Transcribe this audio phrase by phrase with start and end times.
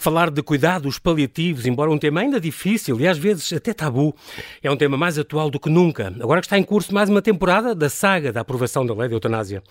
[0.00, 4.16] Falar de cuidados paliativos, embora um tema ainda difícil e às vezes até tabu,
[4.62, 6.06] é um tema mais atual do que nunca.
[6.22, 9.14] Agora que está em curso mais uma temporada da saga da aprovação da lei de
[9.14, 9.62] eutanásia.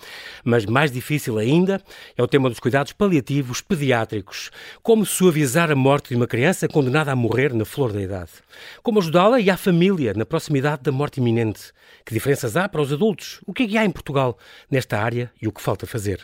[0.44, 1.82] Mas mais difícil ainda
[2.16, 4.52] é o tema dos cuidados paliativos pediátricos.
[4.84, 8.30] Como suavizar a morte de uma criança condenada a morrer na flor da idade.
[8.84, 11.72] Como ajudá-la e a família na proximidade da morte iminente.
[12.06, 13.42] Que diferenças há para os adultos?
[13.48, 14.38] O que é que há em Portugal
[14.70, 16.22] nesta área e o que falta fazer?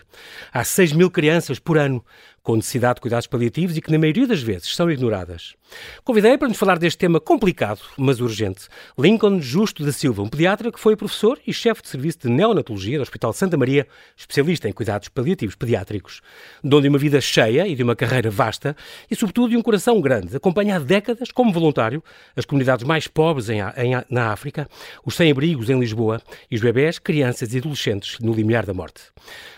[0.54, 2.06] Há 6 mil crianças por ano
[2.46, 5.56] com necessidade de cuidados paliativos e que, na maioria das vezes, são ignoradas.
[6.04, 10.72] Convidei para nos falar deste tema complicado, mas urgente, Lincoln Justo da Silva, um pediatra
[10.72, 14.72] que foi professor e chefe de serviço de neonatologia do Hospital Santa Maria, especialista em
[14.72, 16.22] cuidados paliativos pediátricos,
[16.64, 18.76] dono de uma vida cheia e de uma carreira vasta
[19.10, 20.36] e, sobretudo, de um coração grande.
[20.36, 22.04] Acompanha há décadas, como voluntário,
[22.36, 24.70] as comunidades mais pobres em, em, na África,
[25.04, 29.02] os sem-abrigos em Lisboa e os bebés, crianças e adolescentes no limiar da morte.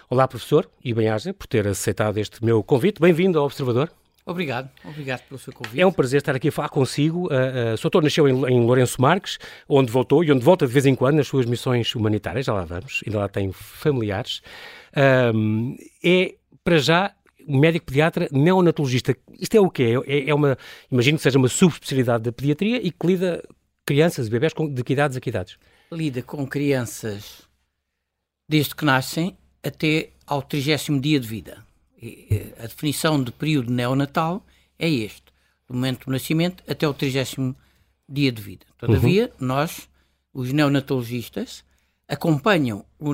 [0.09, 3.01] Olá, professor, e bem-aja por ter aceitado este meu convite.
[3.01, 3.91] Bem-vindo ao Observador.
[4.27, 5.79] Obrigado, obrigado pelo seu convite.
[5.79, 7.27] É um prazer estar aqui a falar consigo.
[7.27, 10.73] Uh, uh, o Soutor nasceu em, em Lourenço Marques, onde voltou e onde volta de
[10.73, 14.41] vez em quando nas suas missões humanitárias, já lá vamos, ainda lá tem familiares.
[14.93, 17.13] É, para já,
[17.47, 19.15] médico pediatra neonatologista.
[19.39, 19.93] Isto é o quê?
[20.05, 20.57] É, é uma,
[20.91, 23.41] imagino que seja uma subespecialidade da pediatria e que lida
[23.85, 25.57] crianças e bebés com, de que idades a que idades?
[25.89, 27.47] Lida com crianças
[28.49, 31.66] desde que nascem até ao trigésimo dia de vida.
[32.59, 34.45] A definição de período neonatal
[34.77, 35.23] é este,
[35.67, 37.55] do momento do nascimento até ao trigésimo
[38.07, 38.65] dia de vida.
[38.77, 39.47] Todavia, uhum.
[39.47, 39.89] nós,
[40.33, 41.63] os neonatologistas,
[42.07, 43.11] acompanham o,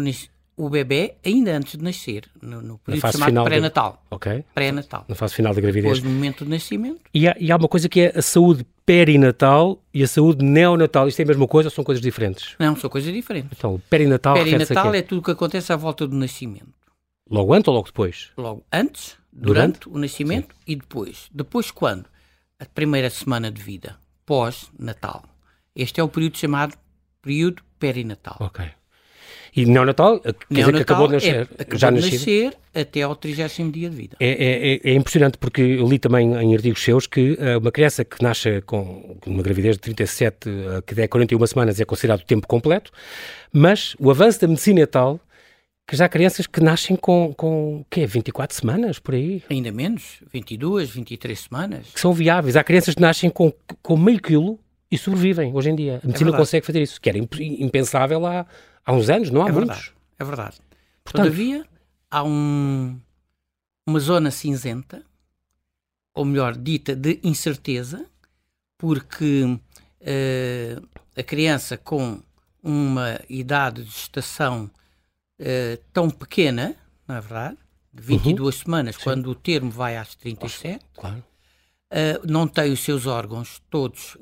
[0.56, 3.94] o bebê ainda antes de nascer, no, no período chamado pré-natal.
[3.94, 4.16] De...
[4.16, 4.44] Ok.
[4.54, 5.06] Pré-natal.
[5.08, 5.86] Na fase final da gravidez.
[5.86, 7.00] Depois do momento do nascimento.
[7.14, 11.08] E há, e há uma coisa que é a saúde perinatal e a saúde neonatal.
[11.08, 12.56] Isto é a mesma coisa ou são coisas diferentes?
[12.60, 13.58] Não, são coisas diferentes.
[13.58, 16.83] Então, perinatal Perinatal é tudo o que acontece à volta do nascimento.
[17.30, 18.32] Logo antes ou logo depois?
[18.38, 19.90] Logo antes, durante, durante?
[19.90, 20.62] o nascimento Sim.
[20.68, 21.30] e depois.
[21.34, 22.06] Depois quando?
[22.60, 25.24] A primeira semana de vida, pós-natal.
[25.76, 26.78] Este é o período chamado
[27.22, 28.38] período perinatal.
[28.40, 28.66] Ok.
[29.56, 31.36] E neonatal, quer neonatal dizer que acabou de nascer.
[31.36, 34.18] É, acabou já de nascer até ao 30 dia de vida.
[34.20, 37.72] É, é, é, é, impressionante porque eu li também em artigos seus que uh, uma
[37.72, 42.24] criança que nasce com uma gravidez de 37, uh, que der 41 semanas, é considerado
[42.24, 42.92] tempo completo,
[43.52, 45.20] mas o avanço da medicina é tal
[45.88, 48.06] que já há crianças que nascem com, com quê?
[48.06, 49.44] 24 semanas, por aí?
[49.50, 51.88] Ainda menos, 22, 23 semanas.
[51.94, 52.56] Que são viáveis.
[52.56, 56.00] Há crianças que nascem com, com meio quilo e sobrevivem hoje em dia.
[56.04, 58.46] A medicina é consegue fazer isso, que era impensável há
[58.86, 59.78] há uns anos, não há é muitos.
[59.78, 60.58] Verdade, é verdade.
[61.04, 61.66] Portanto, Todavia,
[62.10, 63.00] há um,
[63.86, 65.04] uma zona cinzenta,
[66.14, 68.06] ou melhor, dita de incerteza,
[68.78, 72.22] porque uh, a criança com
[72.62, 74.70] uma idade de gestação
[75.40, 76.76] uh, tão pequena,
[77.08, 77.58] não é verdade?
[77.94, 78.62] De 22 uhum.
[78.64, 79.04] semanas, Sim.
[79.04, 81.18] quando o termo vai às 37, claro.
[81.18, 84.18] uh, não tem os seus órgãos todos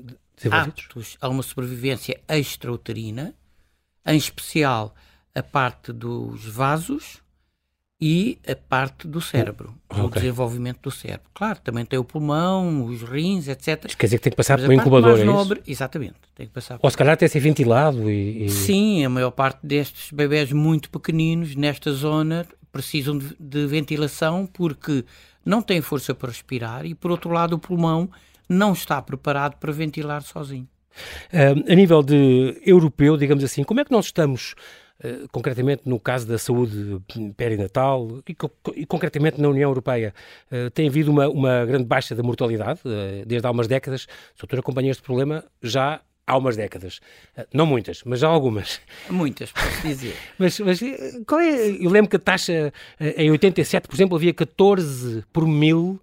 [0.50, 3.34] aptos a uma sobrevivência extrauterina,
[4.04, 4.94] em especial
[5.34, 7.21] a parte dos vasos
[8.04, 10.02] e a parte do cérebro, okay.
[10.02, 11.30] o desenvolvimento do cérebro.
[11.32, 13.84] Claro, também tem o pulmão, os rins, etc.
[13.86, 15.70] Isso quer dizer que tem que passar por um incubador, é nobre, isso?
[15.70, 16.14] Exatamente.
[16.34, 18.50] Tem que passar Ou se calhar até ser ventilado e, e...
[18.50, 25.04] Sim, a maior parte destes bebés muito pequeninos nesta zona precisam de, de ventilação porque
[25.44, 28.10] não têm força para respirar e, por outro lado, o pulmão
[28.48, 30.66] não está preparado para ventilar sozinho.
[31.32, 34.56] Uh, a nível de europeu, digamos assim, como é que nós estamos
[35.30, 37.00] concretamente no caso da saúde
[37.36, 38.36] perinatal e,
[38.80, 40.14] e concretamente na União Europeia,
[40.50, 44.04] uh, tem havido uma, uma, grande baixa da mortalidade uh, desde há umas décadas.
[44.36, 47.00] O doutor acompanha este problema já há umas décadas.
[47.52, 48.80] não muitas, mas já algumas.
[49.10, 50.14] Muitas, posso dizer.
[50.38, 50.80] mas, mas
[51.26, 51.70] qual é?
[51.70, 52.72] Eu lembro que a taxa
[53.16, 56.00] em 87, por exemplo, havia 14 por mil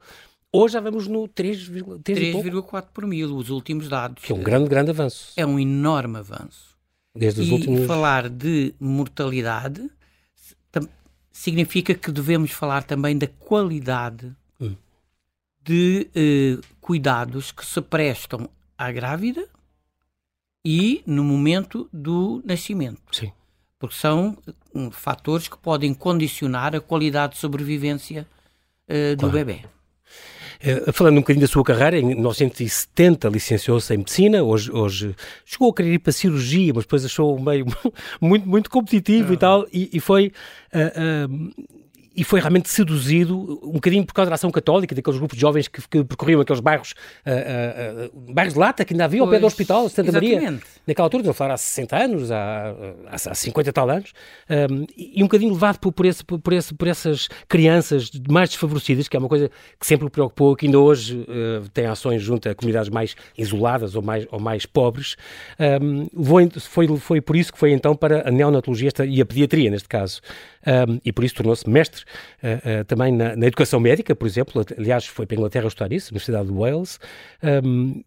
[0.52, 4.24] Hoje já vamos no 3,4 por mil, os últimos dados.
[4.24, 5.32] Que é um grande, grande avanço.
[5.38, 6.69] É um enorme avanço.
[7.16, 7.86] Desde os e últimos...
[7.86, 9.90] falar de mortalidade
[11.32, 14.76] significa que devemos falar também da qualidade hum.
[15.64, 19.48] de eh, cuidados que se prestam à grávida
[20.66, 23.02] e no momento do nascimento.
[23.16, 23.32] Sim.
[23.78, 24.38] Porque são
[24.76, 28.28] um, fatores que podem condicionar a qualidade de sobrevivência
[28.90, 29.34] uh, do claro.
[29.34, 29.66] bebê.
[30.62, 35.16] Uh, falando um bocadinho da sua carreira, em 1970 licenciou-se em medicina, hoje, hoje
[35.46, 37.66] chegou a querer ir para a cirurgia, mas depois achou o meio
[38.20, 40.34] muito, muito competitivo e tal, e, e foi.
[40.74, 41.79] Uh, uh,
[42.20, 45.70] e foi realmente seduzido um bocadinho por causa da ação católica, daqueles grupos de jovens
[45.70, 46.94] que, que percorriam aqueles bairros,
[47.26, 50.60] uh, uh, uh, bairros de lata que ainda havia ao pé do hospital, Santa Maria.
[50.86, 52.76] naquela altura, estamos a falar há 60 anos, há,
[53.08, 54.12] há, há 50 e tal anos,
[54.50, 59.08] um, e um bocadinho levado por, por, esse, por, esse, por essas crianças mais desfavorecidas,
[59.08, 59.50] que é uma coisa
[59.80, 61.26] que sempre o preocupou, que ainda hoje
[61.74, 65.16] tem ações junto a comunidades mais isoladas ou mais, ou mais pobres.
[65.82, 66.08] Um,
[66.60, 70.20] foi, foi por isso que foi então para a neonatologia e a pediatria, neste caso.
[70.68, 72.04] Um, e por isso tornou-se mestre
[72.44, 74.66] uh, uh, também na, na, educação médica, por exemplo.
[74.78, 77.00] Aliás, foi para a Inglaterra estudar isso, Universidade de Wales.
[77.44, 78.04] Um,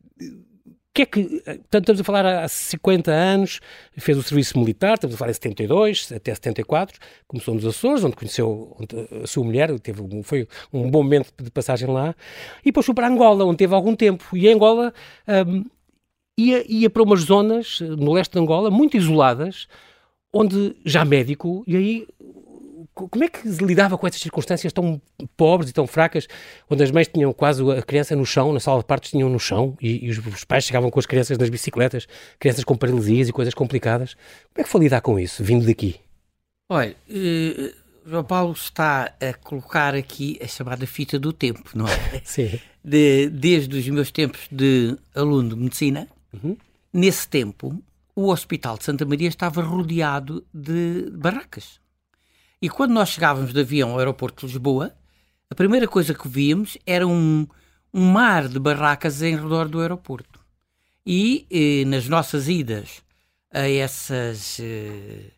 [0.95, 3.61] que é que, portanto, estamos a falar há 50 anos,
[3.97, 8.15] fez o serviço militar, estamos a falar em 72 até 74, começou nos Açores, onde
[8.15, 8.77] conheceu
[9.23, 12.15] a sua mulher, teve, foi um bom momento de passagem lá,
[12.61, 14.93] e depois foi para Angola, onde teve algum tempo, e em Angola
[15.47, 15.65] um,
[16.37, 19.67] ia, ia para umas zonas no leste de Angola, muito isoladas,
[20.33, 22.07] onde já médico, e aí
[22.95, 25.01] como é que se lidava com essas circunstâncias tão
[25.37, 26.29] pobres e tão fracas,
[26.69, 29.39] onde as mães tinham quase a criança no chão, na sala de partos tinham no
[29.39, 32.07] chão, e, e os, os, pais chegavam com as crianças nas bicicletas,
[32.39, 34.15] crianças com paralisias e coisas complicadas.
[34.15, 35.97] Como é que foi lidar com isso, vindo daqui?
[36.69, 37.75] Olha, uh,
[38.07, 42.21] João Paulo está a colocar aqui a chamada fita do tempo, não é?
[42.25, 42.59] Sim.
[42.85, 46.57] De, desde os meus tempos de aluno de medicina, uhum.
[46.93, 47.81] nesse tempo,
[48.15, 51.81] o Hospital de Santa Maria estava rodeado de barracas.
[52.61, 54.95] E quando nós chegávamos de avião ao aeroporto de Lisboa,
[55.51, 57.47] a primeira coisa que víamos era um,
[57.93, 60.41] um mar de barracas em redor do aeroporto.
[61.05, 63.03] E eh, nas nossas idas
[63.53, 65.33] a essas eh,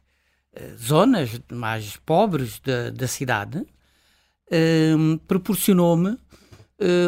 [0.53, 3.67] eh zonas mais pobres da, da cidade,
[4.51, 4.95] eh,
[5.27, 6.19] proporcionou-me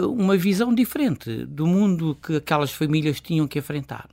[0.08, 4.08] uma visão diferente do mundo que aquelas famílias tinham que enfrentar.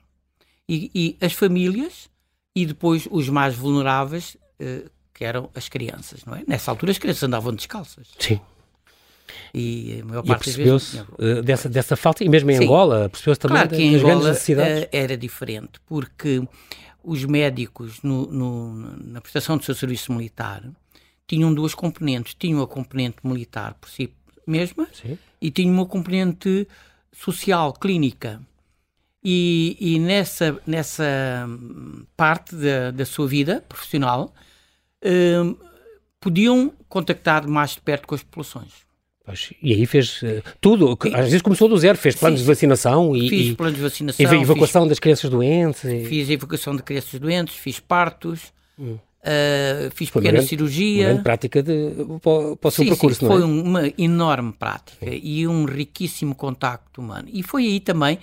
[0.68, 2.10] E, e as famílias
[2.56, 6.44] e depois os mais vulneráveis eh, que eram as crianças, não é?
[6.48, 8.08] Nessa altura as crianças andavam descalças.
[8.18, 8.40] Sim.
[9.54, 12.64] E a maior parte e percebeu-se uh, dessa, dessa falta, e mesmo em Sim.
[12.66, 16.42] Angola, percebeu-se também claro que em Angola uh, era diferente, porque
[17.04, 20.64] os médicos no, no, na prestação do seu serviço militar
[21.28, 22.34] tinham duas componentes.
[22.34, 24.14] Tinham a componente militar por si
[24.48, 25.18] mesma Sim.
[25.42, 26.68] e tinham uma componente
[27.12, 28.42] social, clínica.
[29.24, 31.48] E, e nessa, nessa
[32.18, 34.34] parte da, da sua vida profissional,
[35.04, 35.56] Hum,
[36.20, 38.72] podiam contactar mais de perto com as populações.
[39.26, 43.16] Pois, e aí fez uh, tudo, às vezes começou do zero, fez planos de vacinação
[43.16, 45.84] e, fiz planos de vacinação, e evacuação fiz, das crianças doentes.
[45.86, 46.06] E...
[46.06, 48.96] Fiz evacuação de crianças doentes, fiz partos, hum.
[48.96, 51.04] uh, fiz foi pequena grande, cirurgia.
[51.04, 51.92] Uma grande prática de,
[52.22, 53.36] para, para o seu sim, percurso, sim, não é?
[53.36, 55.20] Foi uma enorme prática sim.
[55.22, 57.28] e um riquíssimo contacto humano.
[57.32, 58.20] E foi aí também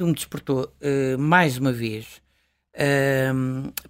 [0.00, 2.20] que me despertou uh, mais uma vez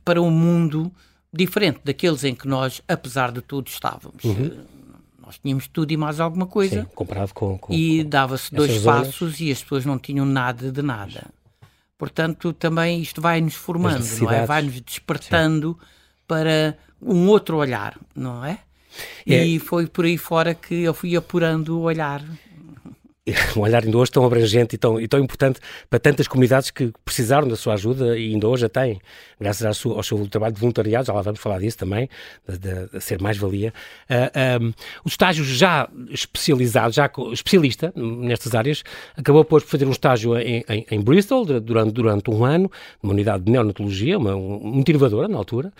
[0.05, 0.91] para o um mundo
[1.33, 4.25] diferente daqueles em que nós, apesar de tudo, estávamos.
[4.25, 4.47] Uhum.
[4.47, 4.81] Eh,
[5.25, 6.83] nós tínhamos tudo e mais alguma coisa.
[6.83, 7.57] Sim, comparado com.
[7.59, 9.41] com e dava-se dois passos zonas.
[9.41, 11.27] e as pessoas não tinham nada de nada.
[11.97, 14.47] Portanto, também isto vai-nos formando, não é?
[14.47, 15.87] Vai-nos despertando Sim.
[16.27, 18.59] para um outro olhar, não é?
[19.27, 19.45] é?
[19.45, 22.25] E foi por aí fora que eu fui apurando o olhar
[23.57, 26.93] um olhar ainda hoje tão abrangente e tão, e tão importante para tantas comunidades que
[27.05, 29.01] precisaram da sua ajuda e ainda hoje a têm,
[29.41, 32.09] graças ao seu, ao seu trabalho de voluntariado, já lá vamos falar disso também,
[32.49, 33.73] de, ser mais-valia.
[34.09, 34.73] Uh, ah, um,
[35.05, 38.83] os estágios já especializados, já especialista nestas áreas,
[39.17, 42.71] acabou depois por fazer um estágio em, em, em, Bristol durante, durante um ano,
[43.03, 45.73] numa unidade de neonatologia, uma, muito inovadora na altura,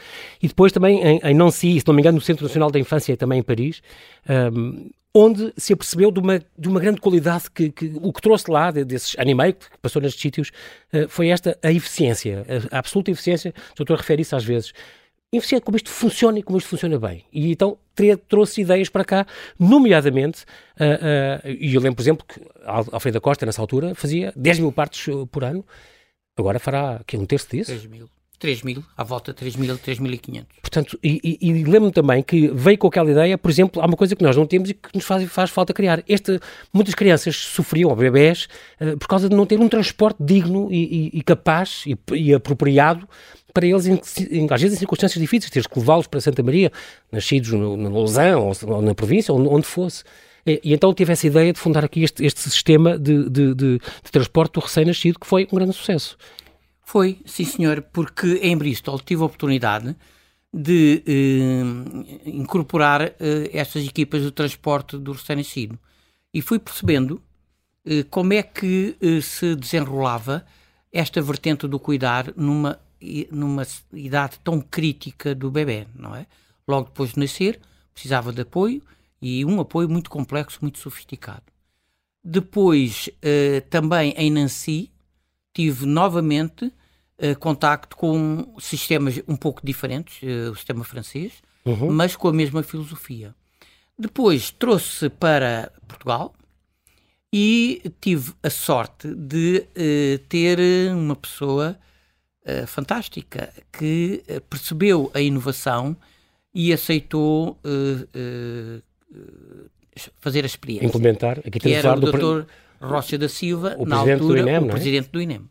[0.43, 3.17] e depois também em, em Nancy, se não me engano, no Centro Nacional da Infância,
[3.17, 3.83] também em Paris,
[4.29, 8.51] um, onde se apercebeu de uma, de uma grande qualidade que, que o que trouxe
[8.51, 10.51] lá de, desses animei que passou nestes sítios
[10.93, 14.73] uh, foi esta, a eficiência, a, a absoluta eficiência, o doutor refere isso às vezes,
[15.33, 17.25] eficiência como isto funciona e como isto funciona bem.
[17.33, 17.77] E então
[18.29, 19.27] trouxe ideias para cá,
[19.59, 20.45] nomeadamente,
[20.79, 24.73] uh, uh, e eu lembro, por exemplo, que Alfredo Costa, nessa altura, fazia 10 mil
[24.73, 25.65] partes por ano,
[26.37, 27.73] agora fará que um terço disso?
[27.73, 28.09] 10 mil.
[28.41, 30.47] 3 mil, à volta de 3 mil, 3.500.
[30.63, 33.97] Portanto, e, e, e lembro-me também que veio com aquela ideia, por exemplo, há uma
[33.97, 36.03] coisa que nós não temos e que nos faz, faz falta criar.
[36.09, 36.41] Este,
[36.73, 38.49] muitas crianças sofriam, ou bebés,
[38.81, 43.07] uh, por causa de não ter um transporte digno e, e capaz e, apropriado
[43.53, 46.73] para eles, em, em, às vezes em circunstâncias difíceis, teres que levá-los para Santa Maria,
[47.13, 50.03] nascidos no, no Lausanne ou, ou, na província, onde, onde fosse.
[50.47, 53.79] E, e, então tive essa ideia de fundar aqui este, este sistema de, de, de,
[53.79, 56.17] de transporte do recém-nascido, que foi um grande sucesso.
[56.91, 59.95] Foi, sim senhor, porque em Bristol tive a oportunidade
[60.53, 65.79] de eh, incorporar eh, estas equipas de transporte do recém-nascido
[66.35, 67.23] e fui percebendo
[67.85, 70.45] eh, como é que eh, se desenrolava
[70.93, 72.77] esta vertente do cuidar numa,
[73.31, 76.27] numa idade tão crítica do bebê, não é?
[76.67, 77.61] Logo depois de nascer,
[77.95, 78.83] precisava de apoio
[79.23, 81.45] e um apoio muito complexo, muito sofisticado.
[82.25, 84.91] Depois, eh, também em Nancy,
[85.55, 86.73] tive novamente
[87.23, 91.35] uh, contacto com sistemas um pouco diferentes, uh, o sistema francês,
[91.65, 91.91] uhum.
[91.91, 93.35] mas com a mesma filosofia.
[93.99, 96.35] Depois trouxe para Portugal
[97.33, 100.59] e tive a sorte de uh, ter
[100.93, 101.79] uma pessoa
[102.67, 105.95] fantástica que percebeu a inovação
[106.53, 107.57] e aceitou
[110.19, 110.87] fazer a experiência.
[110.87, 111.39] Implementar.
[111.41, 112.47] Aqui que era o doutor
[112.81, 114.71] Rocha da Silva, na altura, INEM, o é?
[114.71, 115.49] presidente do INEM.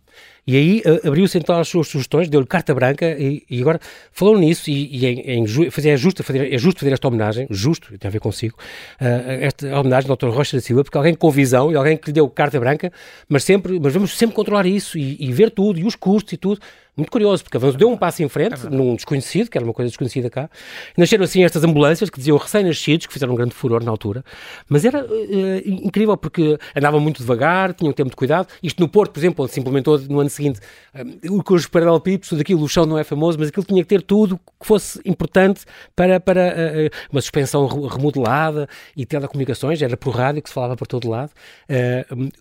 [0.49, 3.79] E aí uh, abriu-se então as suas sugestões, deu-lhe carta branca e, e, agora
[4.11, 7.45] falou nisso e, e em, em, fazer, é, justo fazer, é justo fazer esta homenagem,
[7.51, 8.57] justo, tem a ver consigo,
[8.99, 9.05] uh,
[9.41, 10.29] esta homenagem ao Dr.
[10.29, 12.91] Rocha da Silva, porque alguém com visão e alguém que lhe deu carta branca,
[13.27, 16.37] mas sempre, mas vamos sempre controlar isso e, e ver tudo, e os custos e
[16.37, 16.59] tudo,
[16.99, 19.73] muito curioso, porque avançou, deu um passo em frente, é num desconhecido, que era uma
[19.73, 20.49] coisa desconhecida cá.
[20.97, 24.23] Nasceram assim estas ambulâncias que diziam recém-nascidos, que fizeram um grande furor na altura.
[24.67, 28.49] Mas era uh, incrível, porque andavam muito devagar, tinham tempo de cuidado.
[28.61, 30.59] Isto no Porto, por exemplo, onde se implementou no ano seguinte
[30.93, 33.89] uh, com os paralelepípedos, tudo aquilo, o chão não é famoso, mas aquilo tinha que
[33.89, 40.15] ter tudo que fosse importante para, para uh, uma suspensão remodelada e telecomunicações, era por
[40.15, 41.31] rádio que se falava por todo lado.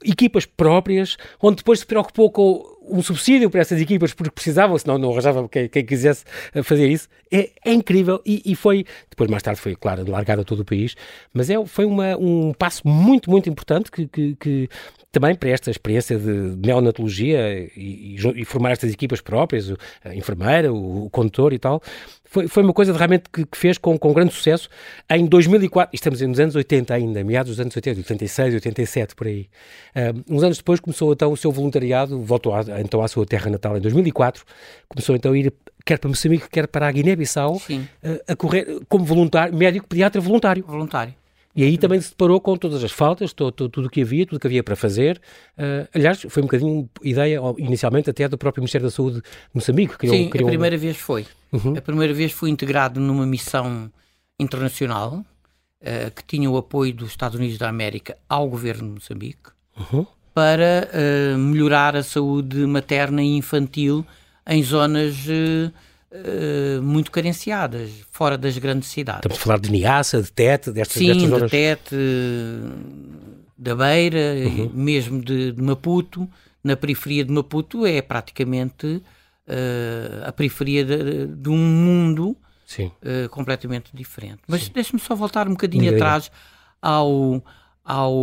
[0.04, 4.98] equipas próprias, onde depois se preocupou com um subsídio para essas equipas porque precisavam, senão
[4.98, 6.24] não arranjava quem, quem quisesse
[6.62, 7.08] fazer isso.
[7.30, 10.64] É, é incrível e, e, foi, depois mais tarde foi, claro, largado a todo o
[10.64, 10.96] país,
[11.32, 14.68] mas é, foi uma, um passo muito, muito importante que, que, que
[15.10, 19.72] também para esta experiência de neonatologia e, e, e, formar estas equipas próprias,
[20.04, 21.82] a enfermeira, o, o condutor e tal,
[22.24, 24.68] foi, foi uma coisa de, realmente que, que, fez com, com grande sucesso.
[25.10, 29.48] Em 2004, estamos nos anos 80 ainda, meados dos anos 80, 86, 87, por aí.
[29.96, 33.50] Uh, uns anos depois começou então o seu voluntariado, voltou a, então à sua terra
[33.50, 34.44] natal em 2004,
[34.88, 35.52] começou então a ir
[35.86, 37.60] quer para Moçambique, quer para a Guiné-Bissau, uh,
[38.28, 40.62] a correr como voluntário, médico pediatra voluntário.
[40.66, 41.17] Voluntário.
[41.54, 44.24] E aí também se deparou com todas as faltas, todo, todo, tudo o que havia,
[44.24, 45.20] tudo o que havia para fazer.
[45.56, 49.96] Uh, aliás, foi um bocadinho ideia, inicialmente, até do próprio Ministério da Saúde de Moçambique.
[49.96, 50.78] Criou, Sim, criou a primeira um...
[50.78, 51.26] vez foi.
[51.52, 51.76] Uhum.
[51.76, 53.90] A primeira vez fui integrado numa missão
[54.38, 59.50] internacional uh, que tinha o apoio dos Estados Unidos da América ao governo de Moçambique
[59.76, 60.06] uhum.
[60.32, 64.06] para uh, melhorar a saúde materna e infantil
[64.46, 65.16] em zonas
[66.12, 69.20] uh, muito carenciadas, fora das grandes cidades.
[69.20, 71.50] Estamos a falar de Niassa, de Tete, destas, Sim, destas zonas?
[71.50, 71.96] de Tete,
[73.56, 74.70] da Beira, uhum.
[74.72, 76.28] mesmo de, de, Maputo.
[76.62, 83.90] Na periferia de Maputo é praticamente uh, a periferia de, de um mundo uh, completamente
[83.94, 84.42] diferente.
[84.46, 86.30] Mas deixe-me só voltar um bocadinho atrás
[86.82, 87.42] ao,
[87.84, 88.14] ao,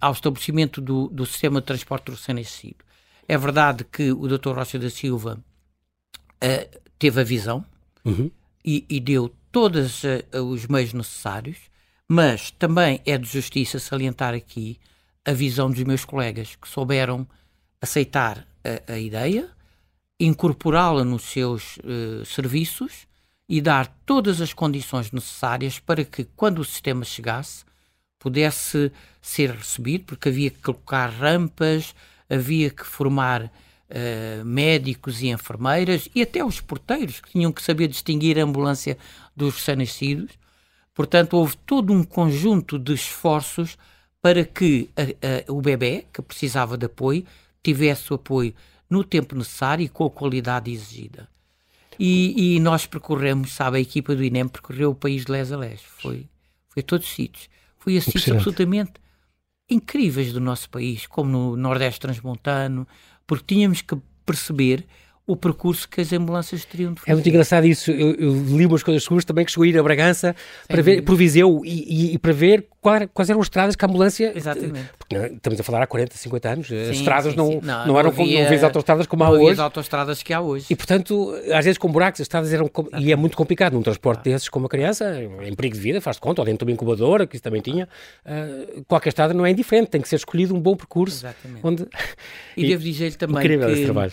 [0.00, 2.84] ao estabelecimento do, do sistema de transporte recém-nascido.
[3.26, 4.52] É verdade que o Dr.
[4.54, 5.38] Rocha da Silva
[6.42, 7.64] uh, teve a visão
[8.04, 8.30] uhum.
[8.64, 11.56] e, e, deu todos uh, os meios necessários,
[12.08, 14.78] mas também é de justiça salientar aqui
[15.24, 17.26] a visão dos meus colegas que souberam
[17.80, 19.48] aceitar a, a ideia,
[20.18, 23.06] incorporá-la nos seus uh, serviços
[23.48, 27.64] e dar todas as condições necessárias para que, quando o sistema chegasse,
[28.18, 31.94] pudesse ser recebido, porque havia que colocar rampas,
[32.28, 33.50] havia que formar
[33.90, 38.96] uh, médicos e enfermeiras e até os porteiros que tinham que saber distinguir a ambulância
[39.36, 40.32] dos recém-nascidos.
[40.94, 43.78] Portanto, houve todo um conjunto de esforços
[44.20, 47.24] para que a, a, o bebê, que precisava de apoio,
[47.62, 48.54] tivesse o apoio
[48.90, 51.28] no tempo necessário e com a qualidade exigida.
[51.98, 55.56] E, e, nós percorremos, sabe, a equipa do INEM percorreu o país de les a
[55.56, 55.82] les.
[55.82, 56.26] Foi,
[56.68, 57.48] foi a todos os sítios.
[57.76, 58.92] Foi a sítios absolutamente
[59.68, 62.86] incríveis do nosso país, como no Nordeste Transmontano,
[63.28, 64.88] porque tínhamos que perceber
[65.28, 67.12] o percurso que as ambulâncias teriam de fazer.
[67.12, 67.90] É muito engraçado isso.
[67.90, 70.34] Eu, eu li umas coisas seguras também que chegou a ir a Bragança
[70.66, 73.84] para ver, por Viseu e, e, e para ver qual, quais eram as estradas que
[73.84, 74.32] a ambulância.
[74.34, 74.88] Exatamente.
[74.98, 75.26] Porque é?
[75.26, 76.68] estamos a falar há 40, 50 anos.
[76.68, 77.60] Sim, as estradas sim, não, sim.
[77.62, 79.52] não, não, eram como, não havia autostradas como há hoje.
[79.52, 80.64] as autostradas que há hoje.
[80.70, 82.70] E portanto, às vezes com buracos, as estradas eram.
[82.98, 84.30] E é muito complicado num transporte claro.
[84.30, 86.74] desses com uma criança, em perigo de vida, faz de conta, ou dentro de uma
[86.74, 87.86] incubadora, que isso também tinha.
[88.24, 91.26] Uh, qualquer estrada não é indiferente, tem que ser escolhido um bom percurso.
[91.26, 91.60] Exatamente.
[91.62, 91.86] Onde...
[92.56, 93.40] E, e devo dizer-lhe também.
[93.40, 94.12] Incrível que, esse trabalho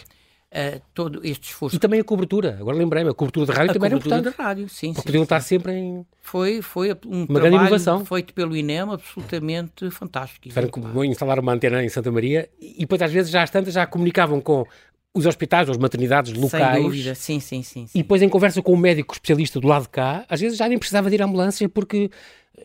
[0.56, 1.76] uh, todo este esforço.
[1.76, 4.30] E também a cobertura, agora lembrei-me, a cobertura de rádio a também era importante.
[4.30, 4.88] de rádio, sim.
[4.88, 5.26] Porque sim, podiam sim.
[5.26, 6.06] estar sempre em...
[6.22, 8.06] Foi, foi um uma grande inovação.
[8.06, 10.48] feito pelo INEM absolutamente fantástico.
[10.48, 13.74] Tiveram que instalar uma antena em Santa Maria e depois às vezes já às tantas
[13.74, 14.66] já comunicavam com
[15.14, 16.76] os hospitais, as maternidades locais.
[16.76, 18.00] Sem dúvida, sim, sim, sim, sim.
[18.00, 20.68] E depois em conversa com o médico especialista do lado de cá, às vezes já
[20.68, 22.10] nem precisava de ir à ambulância porque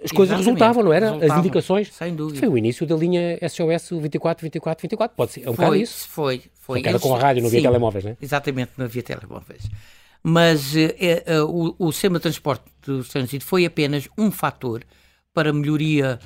[0.04, 1.06] as coisas resultavam, não era?
[1.06, 1.92] Resultavam, As indicações.
[1.92, 2.38] Sem dúvida.
[2.38, 5.16] Foi o início da linha SOS 24, 24, 24.
[5.16, 5.42] Pode ser.
[5.44, 6.08] É um bocado isso.
[6.08, 6.82] Foi, foi.
[6.84, 8.16] Era com a rádio, não havia telemóveis, não é?
[8.20, 9.68] Exatamente, não havia telemóveis.
[10.22, 14.84] Mas é, é, o, o sistema de transporte do trânsito foi apenas um fator
[15.32, 16.18] para melhoria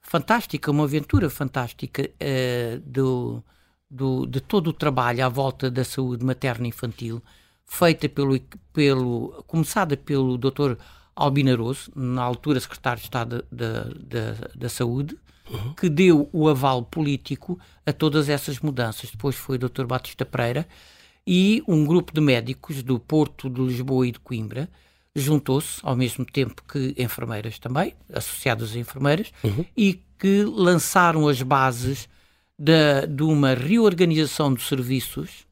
[0.00, 3.42] fantástica, uma aventura fantástica uh, do,
[3.90, 7.22] do, de todo o trabalho à volta da saúde materna e infantil,
[7.64, 8.38] feita pelo,
[8.72, 10.76] pelo, começada pelo Dr.
[11.14, 15.16] Albinaroso, na altura secretário de Estado da, da, da Saúde,
[15.50, 15.74] uhum.
[15.74, 19.10] que deu o aval político a todas essas mudanças.
[19.10, 19.84] Depois foi o Dr.
[19.84, 20.66] Batista Pereira
[21.26, 24.68] e um grupo de médicos do Porto, de Lisboa e de Coimbra
[25.14, 29.64] juntou-se, ao mesmo tempo que enfermeiras também, associadas a enfermeiras, uhum.
[29.76, 32.08] e que lançaram as bases
[32.58, 35.46] de, de uma reorganização dos serviços,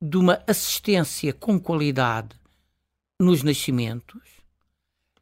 [0.00, 2.30] de uma assistência com qualidade
[3.20, 4.39] nos nascimentos,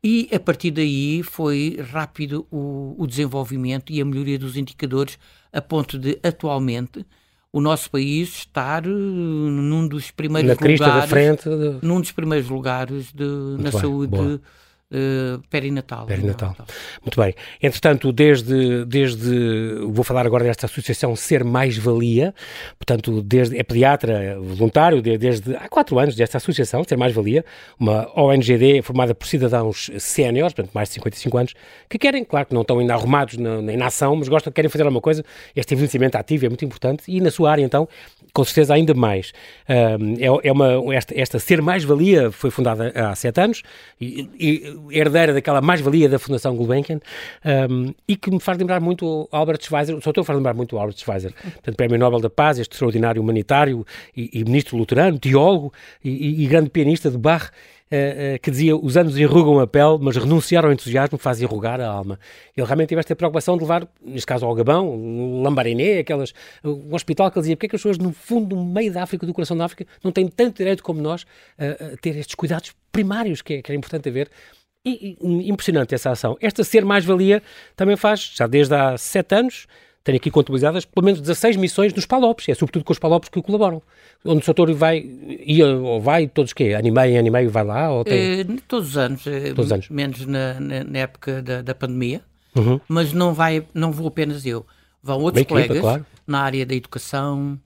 [0.02, 5.18] e a partir daí foi rápido o, o, desenvolvimento e a melhoria dos indicadores,
[5.52, 7.04] a ponto de atualmente
[7.52, 11.86] o nosso país estar uh, num dos primeiros na lugares, da frente de...
[11.86, 13.24] num dos primeiros lugares de,
[13.58, 14.40] na bem, saúde boa
[14.92, 16.06] uh, perinatal.
[16.06, 16.56] Perinatal.
[17.02, 17.34] Muito bem.
[17.62, 19.74] Entretanto, desde, desde.
[19.90, 22.34] Vou falar agora desta associação Ser Mais Valia,
[22.78, 27.44] portanto, desde, é pediatra voluntário desde há quatro anos desta associação, Ser Mais Valia,
[27.78, 31.54] uma ONGD formada por cidadãos séniores, portanto, mais de 55 anos,
[31.88, 34.84] que querem, claro que não estão ainda arrumados na, na ação, mas gostam, querem fazer
[34.84, 35.24] alguma coisa.
[35.54, 37.88] Este envelhecimento ativo é muito importante e na sua área, então,
[38.32, 39.32] com certeza ainda mais.
[39.68, 43.62] Uh, é, é uma, esta, esta Ser Mais Valia foi fundada há sete anos
[44.00, 47.00] e, e herdeira daquela mais-valia da Fundação Gulbenkian,
[47.70, 50.98] um, e que me faz lembrar muito Albert Schweitzer, o Soutor faz lembrar muito Albert
[50.98, 55.72] Schweitzer, portanto, Prémio Nobel da Paz, este extraordinário humanitário e, e ministro luterano, teólogo
[56.04, 57.50] e, e, grande pianista de Bach,
[57.90, 61.80] Uh, uh, que dizia os anos enrugam a pele, mas renunciar ao entusiasmo faz enrugar
[61.80, 62.20] a alma.
[62.54, 66.94] Ele realmente teve esta preocupação de levar, neste caso ao Gabão, um Lambaréné, aquelas, um
[66.94, 69.24] hospital que ele dizia, porque é que as pessoas no fundo, no meio da África,
[69.26, 72.74] do coração da África, não têm tanto direito como nós uh, a ter estes cuidados
[72.92, 74.28] primários que é, que é importante haver
[75.22, 76.36] impressionante essa ação.
[76.40, 77.42] Esta ser mais-valia
[77.76, 79.66] também faz, já desde há sete anos,
[80.04, 83.42] tenho aqui contabilizadas pelo menos 16 missões nos Palopes, é sobretudo com os Palopes que
[83.42, 83.82] colaboram.
[84.24, 85.04] Onde o Soutor vai,
[85.44, 87.90] ia, ou vai, todos que Animei em animei, vai lá?
[87.90, 88.40] Ou tem...
[88.40, 89.88] é, todos os anos, eh, todos os anos.
[89.90, 92.22] menos na, na, na época da, da pandemia,
[92.56, 92.80] uhum.
[92.88, 94.66] mas não, vai, não vou apenas eu.
[95.02, 96.06] Vão outros Bem colegas equipa, claro.
[96.26, 97.58] na área da educação,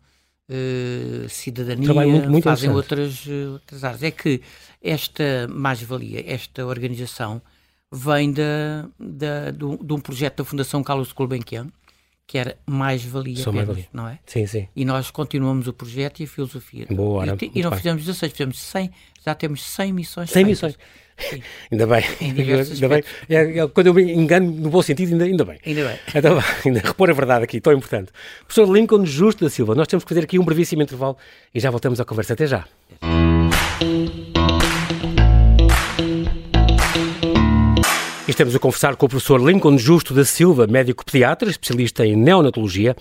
[0.53, 4.03] uh, cidadania, muito, muito fazem outras, uh, outras áreas.
[4.03, 4.41] É que
[4.83, 7.41] esta mais-valia, esta organização,
[7.91, 11.69] vem da, da, de um projeto da Fundação Carlos Gulbenkian,
[12.27, 14.19] que era mais-valia apenas, mais não é?
[14.27, 14.69] Sim, sim.
[14.75, 16.87] E nós continuamos o projeto e a filosofia.
[16.91, 17.37] Boa hora.
[17.43, 18.91] E, e não fizemos 16, fizemos 100,
[19.25, 20.31] já temos 100 missões.
[20.31, 20.79] 100 missões.
[21.71, 22.05] Ainda bem.
[22.21, 23.03] Ainda bem.
[23.29, 25.59] É, é, quando eu me engano no bom sentido, ainda, ainda bem.
[25.65, 25.99] Ainda bem.
[26.15, 28.11] Então, ainda repor a verdade aqui, tão importante.
[28.47, 31.17] Professor Lincoln Justo da Silva, nós temos que fazer aqui um brevíssimo intervalo
[31.55, 32.33] e já voltamos à conversa.
[32.33, 32.65] Até já.
[38.33, 42.97] estamos a conversar com o professor Lincoln Justo da Silva, médico pediatra, especialista em neonatologia,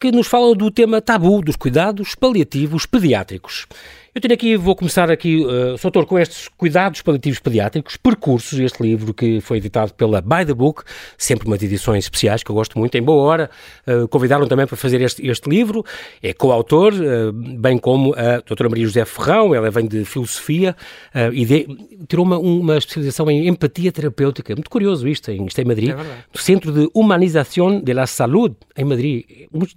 [0.00, 3.66] que nos fala do tema tabu dos cuidados paliativos pediátricos.
[4.12, 8.82] Eu tenho aqui, vou começar aqui, uh, Soutor, com estes cuidados paliativos pediátricos, percursos, este
[8.82, 10.82] livro que foi editado pela By the Book,
[11.16, 13.50] sempre umas edições especiais que eu gosto muito, em boa hora,
[13.86, 15.84] uh, convidaram também para fazer este, este livro,
[16.20, 20.74] é coautor, uh, bem como a doutora Maria José Ferrão, ela vem de filosofia
[21.14, 21.68] uh, e de,
[22.08, 25.90] tirou uma, uma especialização em empatia terapêutica, muito curioso isto, em, isto é em Madrid,
[25.90, 29.24] é no Centro de Humanização de la Saúde, em Madrid,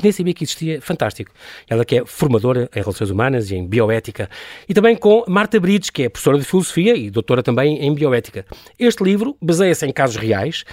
[0.01, 1.31] nem sabia que existia, fantástico.
[1.67, 4.29] Ela que é formadora em relações humanas e em bioética
[4.67, 8.45] e também com Marta Brides, que é professora de Filosofia e doutora também em Bioética.
[8.77, 10.63] Este livro baseia-se em casos reais,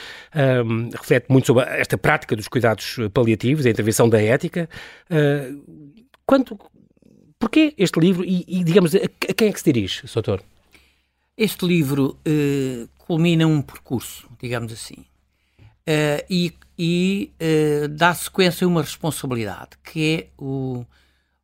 [0.65, 4.69] um, reflete muito sobre esta prática dos cuidados paliativos, a intervenção da ética.
[5.11, 5.87] Uh,
[6.27, 6.59] quanto,
[7.39, 9.01] porquê este livro e, e digamos, a,
[9.35, 10.43] quem é que se dirige, doutor?
[11.37, 15.05] Este livro uh, culmina um percurso, digamos assim,
[15.91, 20.85] uh, e, e uh, dá sequência a uma responsabilidade, que é o,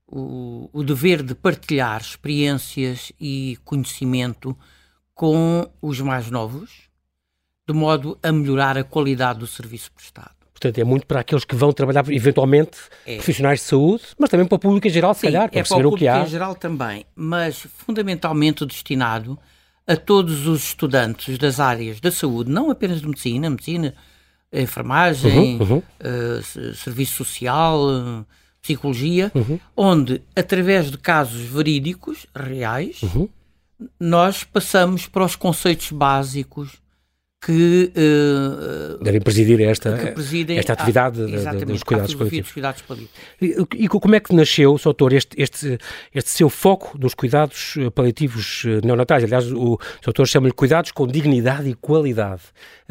[0.06, 4.56] o, o dever de partilhar experiências e conhecimento
[5.14, 6.87] com os mais novos,
[7.66, 10.37] de modo a melhorar a qualidade do serviço prestado.
[10.52, 13.16] Portanto, é muito para aqueles que vão trabalhar, eventualmente, é.
[13.16, 15.64] profissionais de saúde, mas também para o público em geral, se Sim, calhar, para é
[15.64, 16.22] para o, o que há.
[16.22, 19.38] em geral também, mas fundamentalmente destinado
[19.87, 23.94] a todos os estudantes das áreas da saúde, não apenas de medicina, medicina,
[24.52, 25.82] enfermagem, uhum, uhum.
[26.00, 28.26] Uh, serviço social, uh,
[28.62, 29.59] psicologia, uhum.
[29.76, 33.28] onde, através de casos verídicos, reais, uhum.
[33.98, 36.80] nós passamos para os conceitos básicos
[37.46, 39.96] que uh, devem presidir esta,
[40.56, 42.52] esta atividade a, dos cuidados paliativos.
[42.52, 43.16] Cuidados paliativos.
[43.40, 44.85] E, e, como é que nasceu, Sr.
[44.87, 45.78] Doutor, este, este,
[46.12, 49.22] este seu foco dos cuidados eh, paliativos eh, neonatais?
[49.22, 50.06] Aliás, o Sr.
[50.06, 52.42] Doutor chama-lhe cuidados com dignidade e qualidade.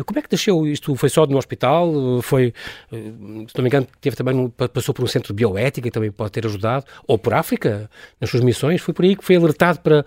[0.06, 0.96] Como é que nasceu isto?
[0.96, 2.22] Foi só no hospital?
[2.22, 2.54] Foi,
[2.90, 6.32] se não me engano, teve também, passou por um centro de bioética e também pode
[6.32, 6.86] ter ajudado?
[7.06, 7.90] Ou por África,
[8.22, 8.80] nas suas missões?
[8.80, 10.06] Foi por aí que foi alertado para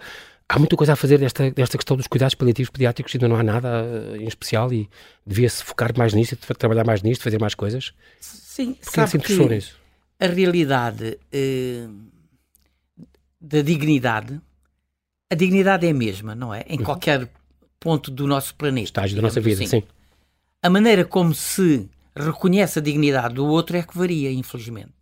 [0.48, 3.42] há muita coisa a fazer desta, desta questão dos cuidados paliativos pediátricos, ainda não há
[3.42, 4.88] nada uh, em especial e
[5.26, 7.92] devia-se focar mais nisto, trabalhar mais nisto, fazer mais coisas.
[8.20, 9.78] Sim, Porque sabe se interessou nisso?
[10.18, 11.94] A realidade uh,
[13.40, 14.40] da dignidade,
[15.30, 16.64] a dignidade é a mesma, não é?
[16.66, 16.84] Em uhum.
[16.84, 17.28] qualquer
[17.78, 18.84] ponto do nosso planeta.
[18.84, 19.80] Estágio da nossa vida, assim.
[19.80, 19.82] sim.
[20.62, 24.92] A maneira como se reconhece a dignidade do outro é que varia, infelizmente.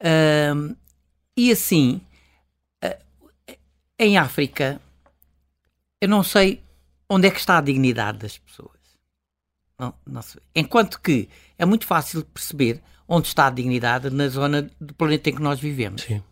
[0.00, 0.76] Uh,
[1.34, 2.00] e assim,
[3.98, 4.80] em África,
[6.00, 6.62] eu não sei
[7.08, 8.78] onde é que está a dignidade das pessoas.
[9.78, 10.20] Não, não
[10.54, 15.34] Enquanto que é muito fácil perceber onde está a dignidade na zona do planeta em
[15.34, 16.02] que nós vivemos.
[16.02, 16.22] Sim.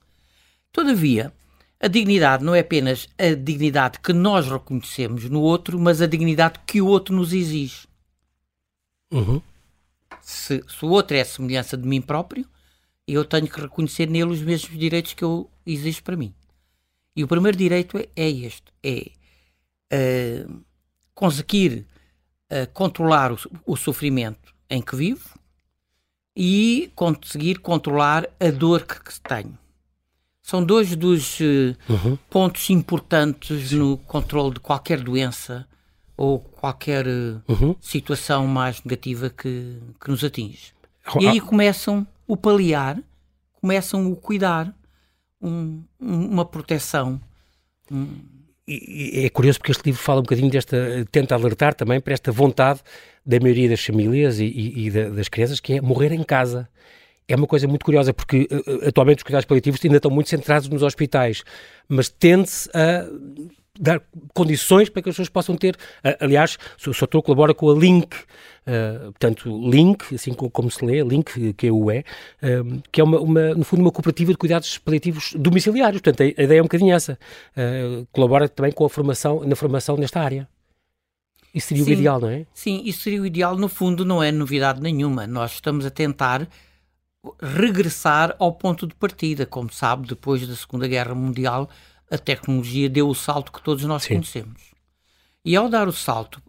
[0.71, 1.33] Todavia,
[1.81, 6.61] a dignidade não é apenas a dignidade que nós reconhecemos no outro, mas a dignidade
[6.67, 7.89] que o outro nos exige.
[9.11, 9.41] Uhum.
[10.21, 12.47] Se, se, o outro é a semelhança de mim próprio,
[13.07, 16.35] eu tenho que reconhecer nele os mesmos direitos que eu exijo para mim.
[17.17, 19.11] E o primeiro direito é, é este: é
[20.47, 20.61] uh,
[21.15, 21.87] conseguir
[22.53, 25.31] uh, controlar o, o, sofrimento em que vivo
[26.37, 29.59] e conseguir controlar a dor que, que tenho.
[30.43, 32.19] São dois dos uh, uhum.
[32.29, 33.77] pontos importantes Sim.
[33.77, 35.67] no controle de qualquer doença
[36.17, 37.75] ou qualquer uhum.
[37.81, 40.73] situação mais negativa que, que nos atinge.
[41.21, 42.99] E aí começam o paliar,
[43.61, 44.75] começam o cuidar,
[45.41, 47.21] um, uma proteção.
[48.69, 52.33] E, é curioso porque este livro fala um bocadinho desta, tenta alertar também para esta
[52.33, 52.81] vontade
[53.25, 56.69] da maioria das famílias e, e, e das crianças, que é morrer em casa
[57.29, 60.69] é uma coisa muito curiosa, porque uh, atualmente os cuidados paliativos ainda estão muito centrados
[60.69, 61.43] nos hospitais,
[61.89, 63.07] mas tende-se a
[63.79, 64.01] dar
[64.35, 65.77] condições para que as pessoas possam ter.
[66.05, 70.85] Uh, aliás, o Soutor colabora com a Link, uh, portanto, Link, assim como, como, se
[70.85, 72.01] lê, Link, que é o é,
[72.43, 76.01] uh, que é uma, uma, no fundo uma cooperativa de cuidados paliativos domiciliários.
[76.01, 77.19] Portanto, a, ideia é um bocadinho essa.
[78.13, 80.49] colabora também com a formação, na formação nesta área.
[81.55, 82.47] Isso seria sim, o ideal, não é?
[82.53, 83.57] Sim, isso seria o ideal.
[83.57, 85.27] No fundo, não é novidade nenhuma.
[85.27, 86.47] Nós estamos a tentar
[87.41, 89.47] regressar ao ponto de partida.
[89.47, 91.71] Como sabe, depois da Segunda Guerra Mundial,
[92.11, 94.15] a tecnologia deu o salto que todos nós Sim.
[94.15, 94.75] conhecemos.
[95.45, 96.43] E ao dar o salto,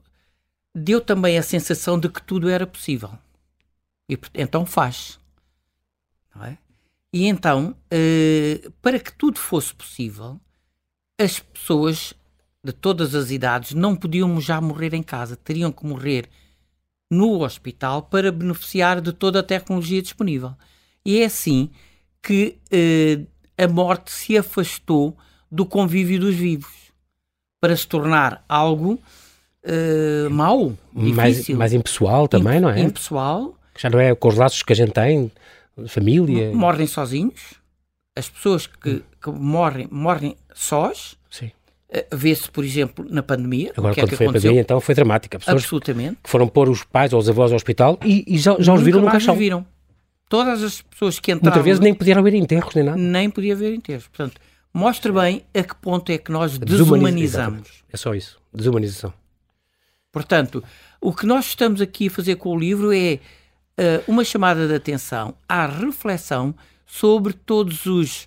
[0.73, 3.11] deu também a sensação de que tudo era possível.
[4.09, 5.19] E então faz.
[6.35, 6.57] Não é?
[7.11, 10.39] E então, uh, para que tudo fosse possível,
[11.19, 12.13] as pessoas
[12.63, 16.29] de todas as idades não podiam já morrer em casa, teriam que morrer
[17.09, 20.53] no hospital para beneficiar de toda a tecnologia disponível.
[21.05, 21.69] E é assim
[22.21, 25.17] que uh, a morte se afastou
[25.51, 26.87] do convívio dos vivos
[27.59, 28.99] para se tornar algo
[29.63, 32.79] uh, mau, mais, mais impessoal também, não é?
[32.79, 33.55] Impessoal.
[33.77, 35.31] Já não é com os laços que a gente tem,
[35.87, 36.51] família.
[36.53, 37.55] Morrem sozinhos.
[38.15, 41.15] As pessoas que, que morrem, morrem sós.
[41.29, 41.51] Sim.
[41.89, 43.71] Uh, Vê-se, por exemplo, na pandemia.
[43.77, 44.29] Agora, quando é foi aconteceu?
[44.29, 45.39] a pandemia, então foi dramática.
[45.39, 46.17] Pessoas Absolutamente.
[46.23, 48.81] que foram pôr os pais ou os avós ao hospital e, e já, já os
[48.81, 49.35] viram no caixão.
[49.35, 49.65] viram.
[50.29, 51.55] Todas as pessoas que entraram...
[51.55, 52.97] Muitas vezes nem podiam haver enterros nem nada.
[52.97, 54.07] Nem podia haver enterros.
[54.07, 54.41] Portanto,
[54.77, 57.83] mostra bem a que ponto é que nós desumanizamos.
[57.91, 59.11] É só isso, desumanização.
[60.11, 60.63] Portanto,
[61.01, 64.75] o que nós estamos aqui a fazer com o livro é uh, uma chamada de
[64.75, 68.23] atenção à reflexão sobre todos os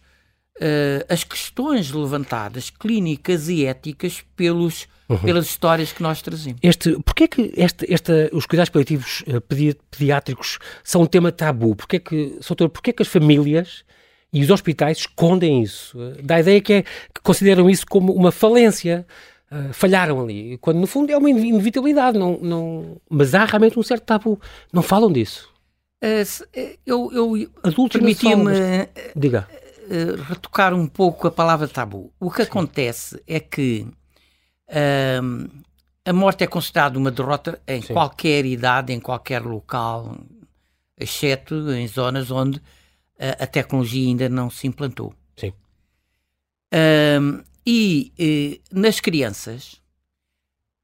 [0.57, 5.19] uh, as questões levantadas clínicas e éticas pelos uhum.
[5.19, 6.61] pelas histórias que nós trazemos.
[6.63, 9.41] Este, porquê que este, este, os cuidados paliativos uh,
[9.91, 11.75] pediátricos são um tema tabu?
[11.77, 13.85] Porquê que, doutor, porquê que as famílias
[14.33, 15.99] e os hospitais escondem isso.
[16.23, 19.07] Dá a ideia que, é, que consideram isso como uma falência.
[19.51, 20.57] Uh, falharam ali.
[20.59, 22.17] Quando, no fundo, é uma inevitabilidade.
[22.17, 23.01] Não, não...
[23.09, 24.41] Mas há realmente um certo tabu.
[24.73, 25.51] Não falam disso.
[26.03, 28.53] Uh, eu eu permitia-me
[29.17, 29.49] Diga.
[29.87, 32.13] Uh, retocar um pouco a palavra tabu.
[32.21, 32.49] O que Sim.
[32.49, 33.87] acontece é que
[36.05, 37.93] a morte é considerada uma derrota em Sim.
[37.93, 40.17] qualquer idade, em qualquer local,
[40.97, 42.63] exceto em zonas onde
[43.21, 45.15] a, a tecnologia ainda não se implantou.
[45.37, 45.53] Sim.
[47.21, 49.81] Um, e eh, nas crianças,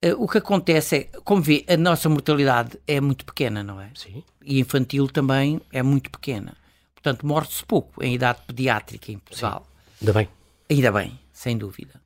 [0.03, 3.91] eh, o que acontece é, como vê, a nossa mortalidade é muito pequena, não é?
[3.95, 4.23] Sim.
[4.45, 6.55] E infantil também é muito pequena.
[6.95, 9.67] Portanto, morre-se pouco em idade pediátrica em Portugal.
[9.99, 10.07] Sim.
[10.07, 10.29] Ainda bem.
[10.69, 12.01] Ainda bem, sem dúvida.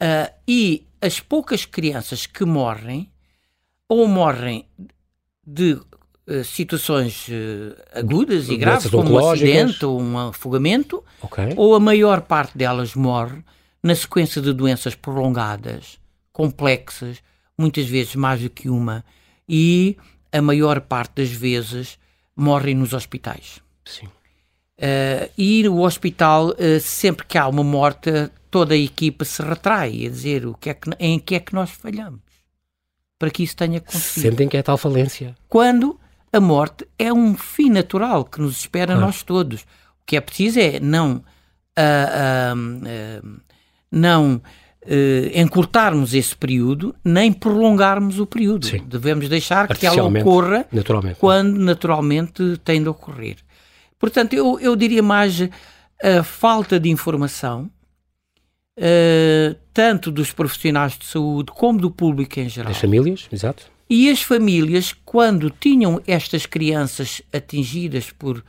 [0.00, 3.10] Uh, e as poucas crianças que morrem
[3.88, 4.64] ou morrem
[5.46, 5.86] de uh,
[6.44, 11.54] situações uh, agudas e graves, como um acidente ou um afogamento, okay.
[11.56, 13.42] ou a maior parte delas morre
[13.82, 15.98] na sequência de doenças prolongadas,
[16.32, 17.18] complexas,
[17.56, 19.04] muitas vezes mais do que uma,
[19.48, 19.96] e
[20.30, 21.98] a maior parte das vezes
[22.36, 23.60] morrem nos hospitais.
[23.84, 24.06] Sim.
[24.06, 28.10] Uh, e o hospital, uh, sempre que há uma morte,
[28.50, 31.54] toda a equipa se retrai a dizer o que é que, em que é que
[31.54, 32.20] nós falhamos
[33.18, 34.22] para que isso tenha acontecido.
[34.22, 35.34] Sentem que é tal falência.
[35.48, 35.98] Quando
[36.32, 39.62] a morte é um fim natural que nos espera a nós todos.
[39.62, 41.22] O que é preciso é não,
[41.78, 43.40] uh,
[43.90, 44.40] não
[45.34, 48.66] encurtarmos esse período, nem prolongarmos o período.
[48.66, 48.84] Sim.
[48.86, 51.18] Devemos deixar que ela ocorra naturalmente.
[51.18, 53.36] quando naturalmente tem de ocorrer.
[53.98, 55.48] Portanto, eu, eu diria mais
[56.02, 57.70] a falta de informação,
[58.78, 62.72] uh, tanto dos profissionais de saúde como do público em geral.
[62.72, 63.66] Das famílias, exato.
[63.88, 68.44] E as famílias, quando tinham estas crianças atingidas por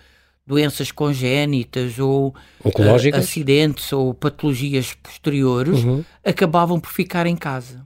[0.45, 6.03] doenças congénitas ou uh, acidentes ou patologias posteriores, uhum.
[6.25, 7.85] acabavam por ficar em casa.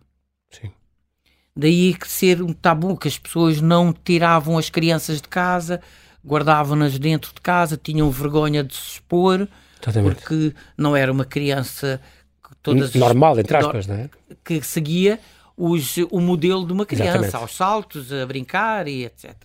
[0.49, 0.71] Sim.
[1.55, 5.81] Daí que ser um tabu, que as pessoas não tiravam as crianças de casa,
[6.25, 9.47] guardavam-nas dentro de casa, tinham vergonha de se expor,
[9.81, 10.15] Exatamente.
[10.15, 12.01] porque não era uma criança
[12.63, 14.09] todas normal, entre aspas, não é?
[14.43, 15.19] Que seguia
[15.57, 17.35] os, o modelo de uma criança, Exatamente.
[17.35, 19.35] aos saltos, a brincar e etc.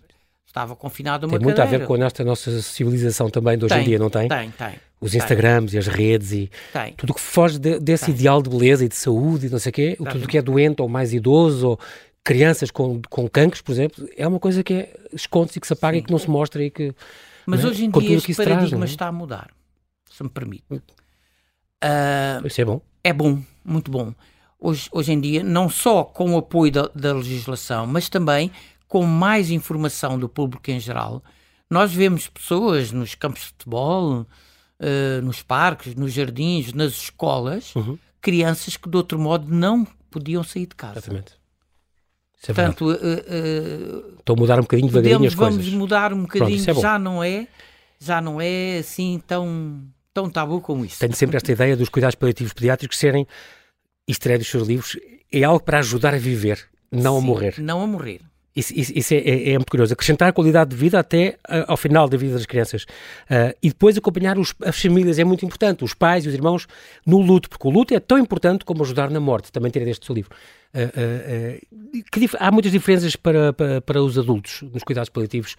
[0.46, 1.76] Estava confinado a uma Tem muito cadeira.
[1.76, 4.28] a ver com a nossa, civilização também de hoje tem, em dia, não tem?
[4.28, 4.74] Tem, tem.
[5.00, 5.76] Os Instagrams tem.
[5.76, 6.94] e as redes e tem.
[6.94, 8.14] tudo que foge de, desse tem.
[8.14, 10.80] ideal de beleza e de saúde e não sei o quê, tudo que é doente
[10.82, 11.80] ou mais idoso ou
[12.24, 15.72] crianças com, com cancros, por exemplo, é uma coisa que é, esconde-se e que se
[15.72, 16.02] apaga Sim.
[16.02, 16.94] e que não se mostra e que...
[17.46, 17.68] Mas é?
[17.68, 18.84] hoje em dia este paradigma traz, é?
[18.92, 19.50] está a mudar,
[20.10, 20.64] se me permite.
[20.72, 24.12] Uh, Isso é bom é bom, muito bom.
[24.60, 28.50] Hoje, hoje em dia, não só com o apoio da, da legislação, mas também
[28.88, 31.22] com mais informação do público em geral.
[31.70, 37.98] Nós vemos pessoas nos campos de futebol, uh, nos parques, nos jardins, nas escolas, uhum.
[38.20, 40.98] crianças que de outro modo não podiam sair de casa.
[40.98, 41.38] Exatamente.
[42.40, 45.56] Isso é Portanto, uh, uh, Estão a mudar um bocadinho devagarinho as coisas.
[45.56, 47.46] Vamos mudar um bocadinho, Pronto, é já não é,
[47.98, 49.82] já não é assim tão
[50.14, 50.98] tão tabu como isso.
[50.98, 53.26] Tenho sempre esta ideia dos cuidados paliativos pediátricos serem,
[54.08, 54.96] é dos seus livros,
[55.32, 57.54] é algo para ajudar a viver, não Sim, a morrer.
[57.58, 58.20] Não a morrer.
[58.58, 59.92] Isso, isso, isso é, é, é, muito curioso.
[59.92, 62.82] Acrescentar qualidade de vida até uh, ao final da vida das crianças.
[62.82, 66.66] Uh, e depois acompanhar os, as famílias é muito importante, os pais e os irmãos
[67.06, 69.52] no luto, porque o luto é tão importante como ajudar na morte.
[69.52, 70.34] Também tirei deste seu livro.
[70.74, 71.64] Uh,
[72.10, 75.54] que, há muitas diferenças para, para, para os adultos nos cuidados paliativos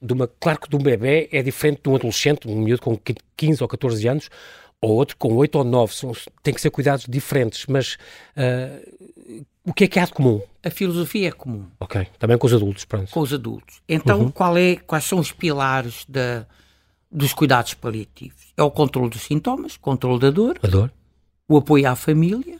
[0.00, 2.98] de uma, claro que de um bebê é diferente de um adolescente, um miúdo com
[3.36, 4.30] 15 ou 14 anos,
[4.80, 6.12] ou outro com 8 ou 9, são,
[6.42, 7.96] tem que ser cuidados diferentes, mas
[8.36, 10.40] uh, o que é que há de comum?
[10.62, 11.66] A filosofia é comum.
[11.80, 13.10] Ok, também com os adultos, pronto.
[13.10, 13.82] Com os adultos.
[13.88, 14.30] Então, uhum.
[14.30, 16.46] qual é, quais são os pilares da,
[17.10, 18.52] dos cuidados paliativos?
[18.56, 20.92] É o controle dos sintomas, controle da dor, a dor.
[21.48, 22.58] o apoio à família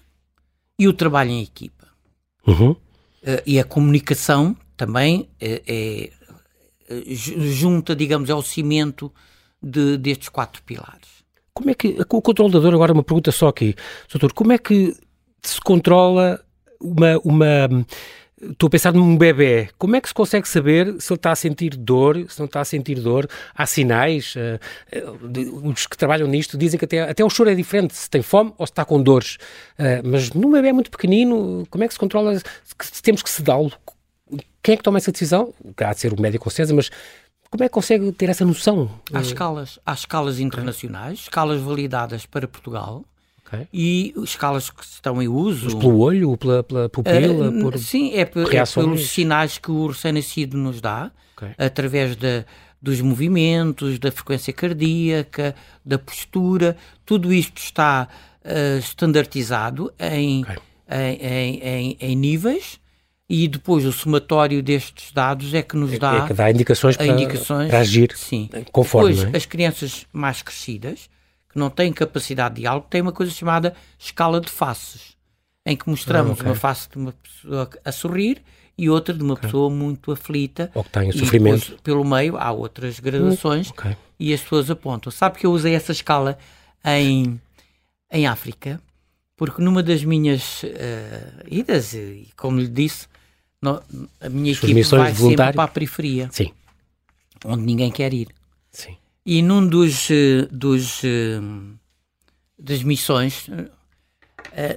[0.79, 1.87] e o trabalho em equipa.
[2.47, 2.71] Uhum.
[2.71, 6.11] Uh, e a comunicação também é, é
[7.09, 9.13] junta, digamos, ao cimento
[9.63, 11.16] de, destes quatro pilares.
[11.57, 13.75] Como é que, o controlador, agora uma pergunta só aqui,
[14.13, 14.95] doutor, como é que
[15.43, 16.39] se controla
[16.79, 17.87] uma, uma
[18.43, 21.35] estou a pensar num bebê, como é que se consegue saber se ele está a
[21.35, 23.27] sentir dor, se não está a sentir dor?
[23.55, 24.35] Há sinais?
[24.37, 28.21] Uh, os que trabalham nisto dizem que até, até o choro é diferente, se tem
[28.21, 29.39] fome ou se está com dores.
[29.79, 32.39] Uh, mas num bebê muito pequenino, como é que se controla?
[32.39, 33.73] Se temos que sedá-lo?
[34.63, 35.55] Quem é que toma essa decisão?
[35.79, 36.91] Há de ser o médico César, mas
[37.57, 38.91] como é que consegue ter essa noção?
[39.13, 43.03] Há escalas, há escalas internacionais, escalas validadas para Portugal.
[43.47, 43.67] Okay.
[43.73, 45.67] E escalas que estão em uso.
[45.67, 47.49] Mas pelo olho, pela, pela pupila?
[47.49, 51.51] Uh, por sim, é, é, pelos sinais que o recém-nascido nos dá, okay.
[51.57, 52.19] através
[52.83, 56.77] dos movimentos, da frequência cardíaca, da postura.
[57.07, 58.09] Tudo isto está
[58.45, 60.57] uh, standardizado em, okay.
[60.91, 62.81] em, em, em níveis
[63.29, 66.97] e depois o somatório destes dados é que nos é dá, é que dá indicações,
[66.97, 68.49] para, indicações para agir sim.
[68.71, 69.15] conforme.
[69.15, 69.37] Depois, é?
[69.37, 71.11] as crianças mais crescidas,
[71.51, 75.17] que não têm capacidade de diálogo, têm uma coisa chamada escala de faces,
[75.65, 76.47] em que mostramos ah, okay.
[76.47, 78.43] uma face de uma pessoa a sorrir
[78.79, 79.47] e outra de uma okay.
[79.47, 80.71] pessoa muito aflita.
[80.73, 81.63] Ou que tem sofrimento.
[81.63, 83.97] Depois, pelo meio há outras gradações okay.
[84.21, 85.11] e as pessoas apontam.
[85.11, 86.39] Sabe que eu usei essa escala
[86.85, 87.41] em,
[88.13, 88.81] em África?
[89.37, 93.07] Porque numa das minhas uh, idas, e como lhe disse,
[93.61, 93.83] no,
[94.21, 96.31] a minha As equipe vai sempre para a periferia.
[96.33, 96.53] Sim.
[97.45, 98.29] Onde ninguém quer ir.
[98.73, 98.97] Sim.
[99.25, 101.41] E num dos, eh, dos eh,
[102.59, 103.49] das missões,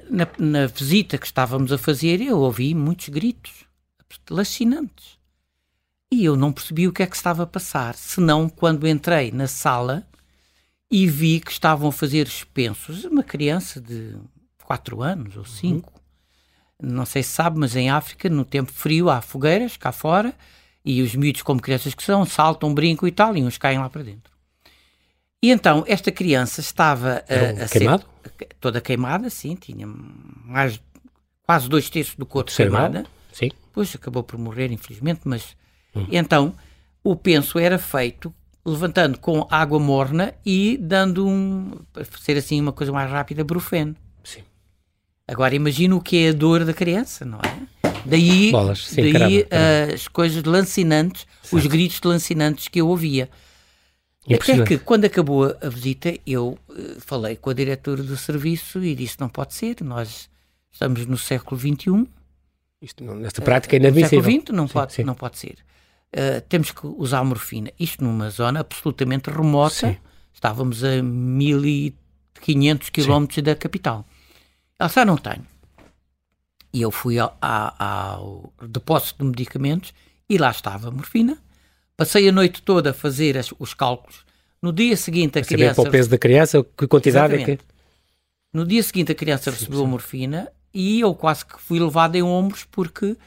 [0.09, 3.65] na, na, visita que estávamos a fazer, eu ouvi muitos gritos.
[4.29, 5.17] lacinantes.
[6.11, 9.47] E eu não percebi o que é que estava a passar, senão quando entrei na
[9.47, 10.05] sala
[10.91, 13.05] e vi que estavam a fazer expensos.
[13.05, 14.15] Uma criança de
[14.69, 16.89] 4 anos ou 5, uhum.
[16.91, 20.31] não sei se sabe, mas em África, no tempo frio, há fogueiras cá fora
[20.85, 23.89] e os miúdos, como crianças que são, saltam, brincam e tal, e uns caem lá
[23.89, 24.31] para dentro.
[25.41, 28.05] E então, esta criança estava a, a queimado?
[28.37, 30.79] ser toda queimada, sim, tinha mais
[31.41, 33.07] quase dois terços do corpo queimada.
[33.33, 33.49] Sim.
[33.49, 35.57] Depois acabou por morrer, infelizmente, mas
[35.95, 36.05] hum.
[36.11, 36.53] então
[37.03, 38.31] o penso era feito
[38.63, 43.95] levantando com água morna e dando um, para ser assim uma coisa mais rápida, brufeno.
[45.29, 47.89] Agora imagina o que é a dor da criança, não é?
[48.03, 49.93] Daí, Bolas, sim, daí caramba, caramba.
[49.93, 51.55] as coisas lancinantes, certo.
[51.55, 53.29] os gritos lancinantes que eu ouvia.
[54.25, 58.95] Até que, quando acabou a visita, eu uh, falei com a diretora do serviço e
[58.95, 60.27] disse: não pode ser, nós
[60.71, 62.07] estamos no século XXI.
[62.81, 64.19] Isto, não, nesta prática é inadmissível.
[64.19, 65.03] No século XX não, sim, pode, sim.
[65.03, 65.57] não pode ser.
[66.11, 67.71] Uh, temos que usar morfina.
[67.79, 69.89] Isto numa zona absolutamente remota.
[69.89, 69.97] Sim.
[70.33, 74.05] Estávamos a 1500 quilómetros da capital.
[74.79, 75.45] Ela só não tenho.
[76.71, 79.93] E eu fui ao, ao, depósito de medicamentos
[80.29, 81.37] e lá estava a morfina.
[81.97, 84.23] Passei a noite toda a fazer as, os cálculos.
[84.61, 85.81] No dia seguinte a, a criança...
[85.81, 87.51] para o peso da criança, que quantidade Exatamente.
[87.51, 87.63] é que...
[88.53, 92.23] No dia seguinte a criança recebeu a morfina e eu quase que fui levado em
[92.23, 93.17] ombros porque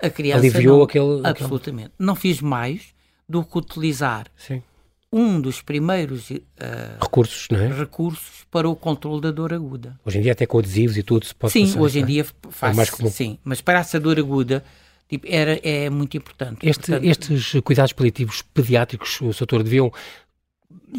[0.00, 0.38] a criança...
[0.38, 1.20] Aliviou não, aquele...
[1.24, 1.92] Absolutamente.
[1.98, 2.94] Não fiz mais
[3.28, 4.62] do que utilizar sim.
[5.12, 6.38] Um dos primeiros uh,
[7.00, 7.68] recursos, não é?
[7.68, 9.98] recursos para o controle da dor aguda.
[10.04, 12.06] Hoje em dia até com adesivos e tudo se pode Sim, passar, hoje em é?
[12.06, 14.64] dia faz, é sim, mas para essa dor aguda
[15.08, 16.66] tipo, era, é muito importante.
[16.66, 19.92] Este, Portanto, estes cuidados paliativos pediátricos, o doutor, deviam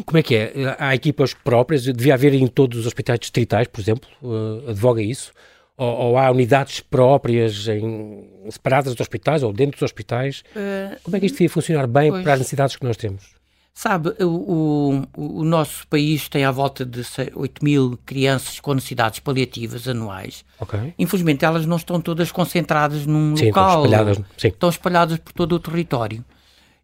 [0.06, 0.76] como é que é?
[0.78, 1.84] Há equipas próprias?
[1.84, 4.08] Devia haver em todos os hospitais distritais, por exemplo?
[4.22, 5.32] Uh, advoga isso?
[5.76, 10.44] Ou, ou, há unidades próprias em, separadas dos hospitais ou dentro dos hospitais?
[10.54, 12.22] Uh, Como é que isto devia funcionar bem pois.
[12.22, 13.33] para as necessidades que nós temos?
[13.76, 17.02] Sabe, o, o, o, nosso país tem à volta de
[17.34, 20.44] 8 mil crianças com necessidades paliativas anuais.
[20.60, 20.94] Okay.
[20.96, 23.84] Infelizmente, elas não estão todas concentradas num sim, local.
[23.84, 24.48] Estão espalhadas, sim.
[24.48, 26.24] estão espalhadas por todo o território.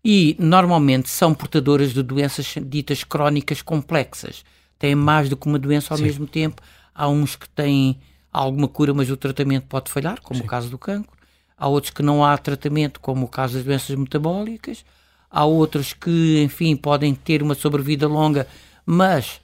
[0.05, 4.45] E, normalmente, são portadoras de doenças ditas crónicas complexas.
[4.77, 6.03] Têm mais do que uma doença ao sim.
[6.03, 6.61] mesmo tempo.
[6.93, 8.01] Há uns que têm
[8.33, 10.45] alguma cura, mas o tratamento pode falhar, como sim.
[10.45, 11.17] o caso do cancro.
[11.57, 14.85] Há outros que não há tratamento, como o caso das doenças metabólicas
[15.31, 18.47] há outros que, enfim, podem ter uma sobrevida longa,
[18.85, 19.41] mas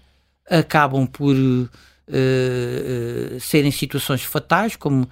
[0.51, 1.68] acabam por uh,
[2.09, 5.09] uh, serem situações fatais, como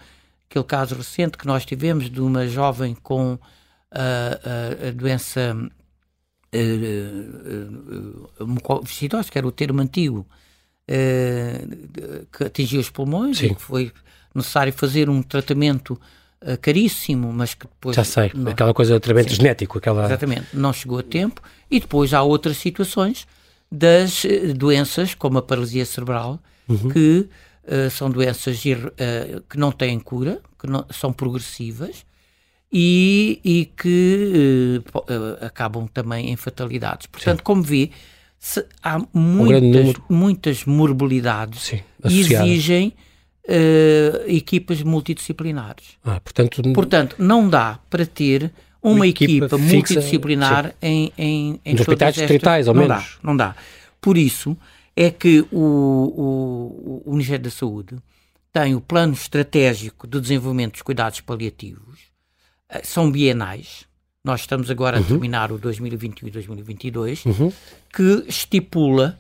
[0.49, 3.39] aquele caso recente que nós tivemos de uma jovem com
[3.91, 5.57] a, a, doença
[6.55, 10.27] uh, mucoviscidose, que era o termo antigo,
[12.31, 13.47] que atingiu os pulmões Sim.
[13.47, 13.91] e que foi
[14.35, 15.99] necessário fazer um tratamento uh,
[16.61, 17.97] caríssimo, mas que depois...
[17.97, 19.79] Já sei, não, aquela coisa de tratamento genético.
[19.79, 20.05] Aquela...
[20.05, 21.41] Exatamente, não chegou a tempo.
[21.71, 23.27] E depois há outras situações
[23.71, 26.91] das uh, doenças, como a paralisia cerebral, uhum.
[26.91, 27.29] que
[27.65, 28.61] uh, são doenças
[29.49, 32.05] que não têm cura, que não, são progressivas,
[32.77, 34.83] e, e que
[35.41, 37.07] acabam também em fatalidades.
[37.07, 37.45] Portanto, sim.
[37.45, 37.91] como vê,
[38.37, 42.93] se, há muitas, um muitas morbilidades Sim, e exigem
[43.49, 45.97] uh, equipas multidisciplinares.
[46.05, 48.53] Ah, portanto, portanto, não dá para ter
[48.83, 50.75] uma, uma equipa, equipa fixa, multidisciplinar sim.
[50.83, 53.05] em, em, em Nos hospitais distritais, ao não menos.
[53.05, 53.57] Dá, não dá.
[54.01, 54.57] Por isso
[54.97, 57.97] é que o, o, o Ministério da Saúde
[58.53, 61.99] tem o plano estratégico de desenvolvimento dos cuidados paliativos,
[62.69, 63.85] eh, são bienais,
[64.23, 65.03] nós estamos agora uhum.
[65.03, 67.53] a terminar o 2021 e 2022, uhum.
[67.93, 69.19] que estipula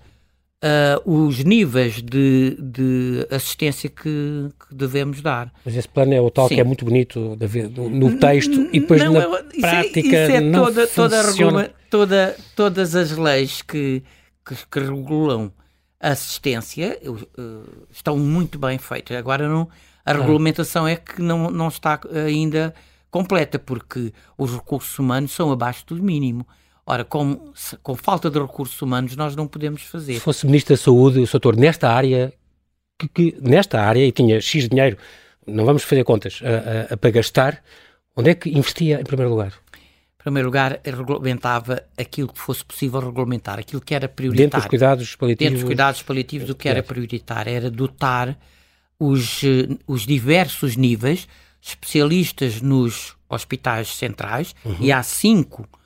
[0.65, 5.53] uh, os níveis de, de assistência que, que, devemos dar.
[5.65, 6.55] Mas esse plano é o tal Sim.
[6.55, 10.23] que é muito bonito ver, no texto e depois não, na é, prática isso é,
[10.25, 14.03] isso é não toda, toda regula, toda, todas as leis que,
[14.45, 15.53] que, que regulam
[16.01, 19.17] a assistência uh, estão muito bem feitas.
[19.17, 19.69] Agora não,
[20.05, 20.15] a ah.
[20.15, 22.75] regulamentação é que não, não está ainda
[23.11, 26.47] completa, porque os recursos humanos são abaixo do mínimo.
[26.87, 30.15] Ora, com, com falta de recursos humanos, nós não podemos fazer.
[30.15, 32.33] Se fosse Ministro da Saúde, o Soutor, nesta área,
[32.99, 34.99] que, que, nesta área, e tinha X dinheiro,
[35.47, 37.63] não vamos fazer contas, a, a, a, para gastar,
[38.15, 39.53] onde é que investia em primeiro lugar?
[40.21, 44.45] Em primeiro lugar, regulamentava aquilo que fosse possível regulamentar, aquilo que era prioritário.
[44.45, 45.51] Dentro dos cuidados paliativos?
[45.51, 48.39] Dentro dos cuidados paliativos, o que era prioritário era dotar
[48.99, 51.27] os, eh, os diversos níveis,
[51.63, 54.77] especialistas nos hospitais centrais, uhum.
[54.81, 55.84] e há cinco hospitais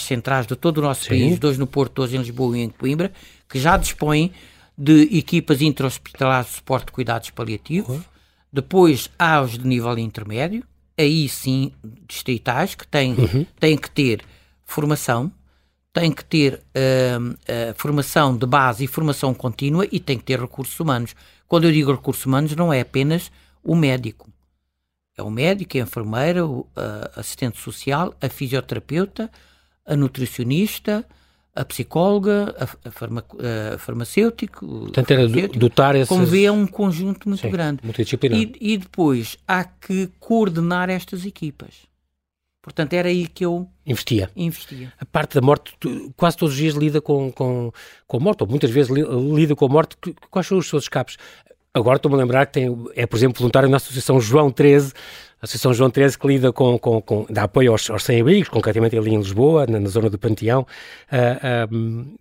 [0.00, 1.08] centrais de todo o nosso Sim.
[1.10, 3.12] país, dois no Porto, dois em Lisboa e em Coimbra,
[3.48, 4.32] que já dispõem
[4.76, 7.96] de equipas intra-hospitalares de suporte de cuidados paliativos.
[7.96, 8.04] Uhum.
[8.52, 10.64] Depois há os de nível intermédio,
[10.98, 11.72] aí sim
[12.08, 13.46] distritais que têm, uhum.
[13.58, 14.22] têm que ter
[14.64, 15.30] formação,
[15.92, 20.40] têm que ter uh, uh, formação de base e formação contínua e têm que ter
[20.40, 21.14] recursos humanos.
[21.46, 23.30] Quando eu digo recursos humanos, não é apenas
[23.62, 24.30] o médico.
[25.20, 26.66] É o médico, a enfermeira, o
[27.14, 29.30] assistente social, a fisioterapeuta,
[29.84, 31.06] a nutricionista,
[31.54, 33.24] a psicóloga, a, a, farma,
[33.74, 34.66] a farmacêutico.
[34.66, 36.08] Portanto, era dotar essas...
[36.08, 37.80] Como vê, é um conjunto muito Sim, grande.
[37.84, 38.40] Multidisciplinar.
[38.40, 41.90] E, e depois há que coordenar estas equipas.
[42.62, 44.30] Portanto, era aí que eu investia.
[44.36, 44.92] investia.
[44.98, 47.72] A parte da morte, tu, quase todos os dias lida com, com,
[48.06, 49.96] com a morte, ou muitas vezes lida com a morte.
[50.30, 51.16] Quais são os seus escapes?
[51.72, 52.66] Agora estou-me a lembrar que tem,
[52.96, 54.92] é, por exemplo, voluntário na Associação João 13,
[55.40, 58.98] a Associação João 13 que lida com, com, com dá apoio aos, aos sem-abrigos, concretamente
[58.98, 60.66] ali em Lisboa, na, na zona do Panteão.
[61.12, 62.18] Uh,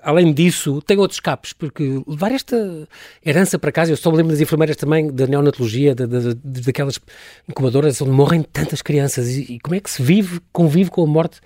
[0.00, 2.88] além disso, tem outros escapes, porque levar esta
[3.24, 6.98] herança para casa, eu só me lembro das enfermeiras também, da neonatologia, da, da, daquelas
[7.46, 11.06] incubadoras onde morrem tantas crianças, e, e, como é que se vive, convive com a
[11.06, 11.40] morte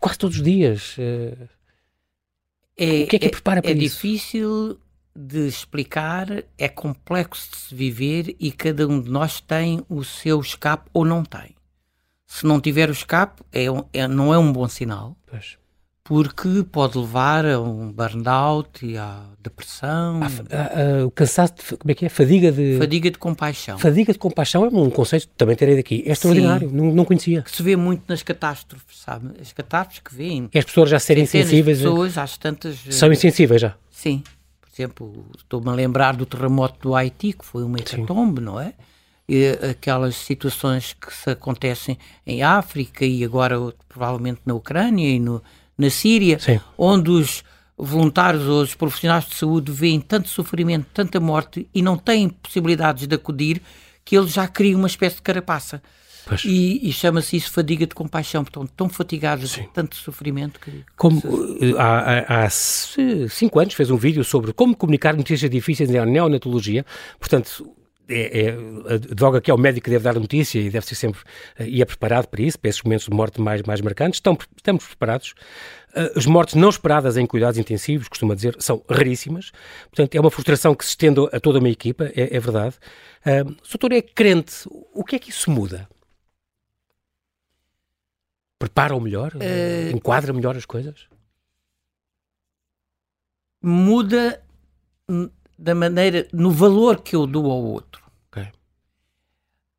[0.00, 0.96] quase todos os dias?
[0.98, 1.48] Uh,
[2.76, 3.98] é, o que é que é, prepara para é isso?
[3.98, 4.78] É difícil
[5.20, 10.40] de explicar, é complexo de se viver e cada um de nós tem o seu
[10.40, 11.54] escape ou não tem.
[12.26, 15.16] Se não tiver o escape, é, é não é um bom sinal.
[15.26, 15.58] Pois.
[16.02, 20.20] Porque pode levar a um burnout e à depressão.
[20.22, 22.08] A, a, o cansaço, de, como é que é?
[22.08, 22.78] Fadiga de...
[22.78, 23.78] Fadiga de compaixão.
[23.78, 26.02] Fadiga de compaixão é um conceito que também terei daqui.
[26.06, 27.42] É extraordinário, não, não, conhecia.
[27.42, 29.30] Que se vê muito nas catástrofes, sabe?
[29.40, 30.48] As catástrofes que vêm.
[30.52, 31.78] E as pessoas já serem insensíveis.
[31.78, 32.78] As pessoas, às tantas...
[32.90, 33.76] São insensíveis já.
[33.90, 34.24] Sim
[34.80, 38.72] exemplo, estou-me a lembrar do terremoto do Haiti, que foi uma hecatombe, não é?
[39.28, 43.56] E aquelas situações que se acontecem em África e agora
[43.88, 45.42] provavelmente na Ucrânia e no,
[45.78, 46.60] na Síria, Sim.
[46.76, 47.44] onde os
[47.78, 53.06] voluntários ou os profissionais de saúde veem tanto sofrimento, tanta morte e não têm possibilidades
[53.06, 53.62] de acudir,
[54.04, 55.80] que eles já criam uma espécie de carapaça.
[56.30, 56.44] Pois.
[56.44, 59.62] E, e chama-se isso fadiga de compaixão, estão tão fatigados Sim.
[59.62, 60.84] de tanto sofrimento que.
[60.96, 61.20] Como
[61.60, 66.86] eh, há, há, cinco anos fez um vídeo sobre como comunicar notícias difíceis na neonatologia,
[67.18, 67.74] portanto.
[68.12, 70.96] É, é, advoga que é o médico que deve dar a notícia e deve ser
[70.96, 71.20] sempre
[71.56, 74.16] eh, e é preparado para isso, para esses momentos de morte mais, mais marcantes.
[74.16, 75.32] Estão, estamos preparados.
[75.94, 79.52] Eh, as mortes não esperadas em cuidados intensivos, costuma dizer, são raríssimas.
[79.90, 82.74] Portanto, é uma frustração que se estende a toda uma equipa, é, é verdade.
[83.24, 84.68] O doutor é crente.
[84.92, 85.88] O que é que isso muda?
[88.60, 89.32] Prepara-o melhor?
[89.34, 91.06] Uh, enquadra melhor as coisas?
[93.62, 94.42] Muda
[95.58, 98.04] da maneira, no valor que eu dou ao outro.
[98.30, 98.48] Okay.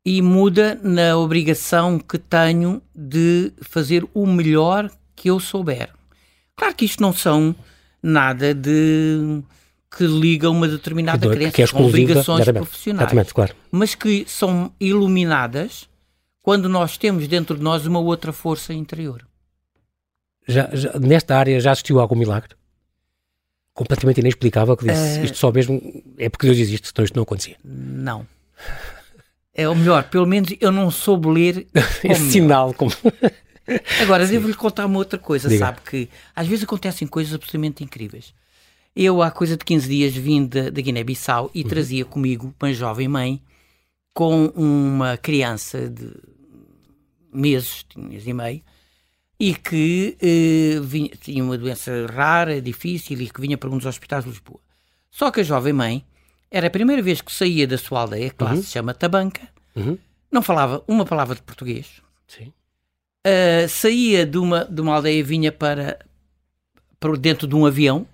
[0.04, 5.90] E muda na obrigação que tenho de fazer o melhor que eu souber.
[6.56, 7.54] Claro que isto não são
[8.02, 9.44] nada de
[9.96, 13.54] que liga uma determinada que, crença, que é obrigações exatamente, profissionais, exatamente, claro.
[13.70, 15.88] mas que são iluminadas
[16.42, 19.24] quando nós temos dentro de nós uma outra força interior.
[20.46, 22.56] Já, já, nesta área já assistiu a algum milagre?
[23.72, 25.80] Completamente inexplicável que disse uh, isto só mesmo
[26.18, 27.56] é porque Deus existe, senão isto não acontecia.
[27.64, 28.26] Não.
[29.54, 31.66] É o melhor, pelo menos eu não soube ler
[32.04, 32.74] esse sinal.
[32.74, 32.90] Como...
[34.02, 35.66] Agora, devo-lhe contar uma outra coisa, Diga.
[35.66, 35.80] sabe?
[35.82, 38.34] Que às vezes acontecem coisas absolutamente incríveis.
[38.94, 41.68] Eu, há coisa de 15 dias, vim da Guiné-Bissau e uhum.
[41.68, 43.40] trazia comigo uma jovem mãe
[44.12, 46.10] com uma criança de
[47.32, 48.62] meses, meses e meio,
[49.38, 53.86] e que eh, vinha, tinha uma doença rara, difícil e que vinha para um dos
[53.86, 54.60] hospitais de Lisboa.
[55.10, 56.04] Só que a jovem mãe
[56.50, 58.62] era a primeira vez que saía da sua aldeia, que lá uhum.
[58.62, 59.98] se chama Tabanca, uhum.
[60.30, 62.00] não falava uma palavra de português.
[62.26, 62.52] Sim.
[63.26, 65.98] Uh, saía de uma, de uma aldeia, vinha para,
[67.00, 68.06] para dentro de um avião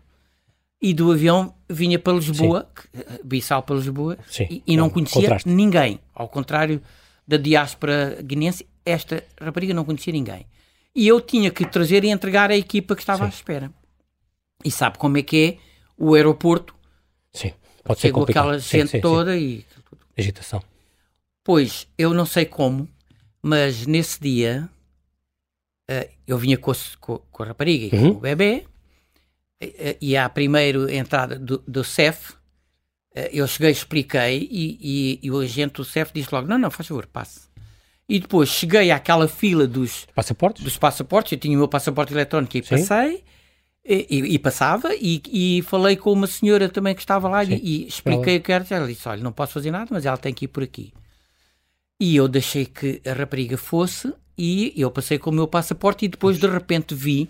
[0.80, 4.16] e do avião vinha para Lisboa, eh, Bissau para Lisboa,
[4.48, 5.48] e, e, não conhecia contraste.
[5.48, 6.00] ninguém.
[6.14, 6.80] Ao contrário
[7.26, 10.46] da diáspora guinense, esta rapariga não conhecia ninguém.
[10.94, 13.26] E eu tinha que trazer e entregar a equipa que estava Sim.
[13.26, 13.72] à espera.
[14.64, 15.58] E sabe como é que é
[15.96, 16.74] o aeroporto?
[17.32, 17.52] Sim,
[17.84, 18.44] pode ser complicado.
[18.46, 19.64] aquela gente sim, toda e...
[20.16, 20.62] Agitação.
[21.44, 22.88] Pois, eu não sei como,
[23.42, 24.68] mas nesse dia
[25.90, 28.12] uh, eu vinha com, com, com a rapariga e uhum.
[28.12, 28.66] com o bebê
[29.62, 32.38] uh, e à primeira entrada do, do CEF uh,
[33.32, 36.88] eu cheguei, expliquei e, e, e, o agente do CEF disse logo, não, não, faz
[36.88, 37.47] favor, passe.
[38.08, 42.56] E depois cheguei àquela fila dos passaportes, dos passaportes eu tinha o meu passaporte eletrónico
[42.56, 42.70] e Sim.
[42.70, 43.22] passei,
[43.84, 48.38] e, e, passava, e, e, falei com uma senhora também que estava lá e, expliquei
[48.38, 48.64] o que era.
[48.70, 50.92] Ela disse: Olha, não posso fazer nada, mas ela tem que ir por aqui.
[52.00, 56.08] E eu deixei que a rapariga fosse, e eu passei com o meu passaporte, e
[56.08, 57.28] depois de repente vi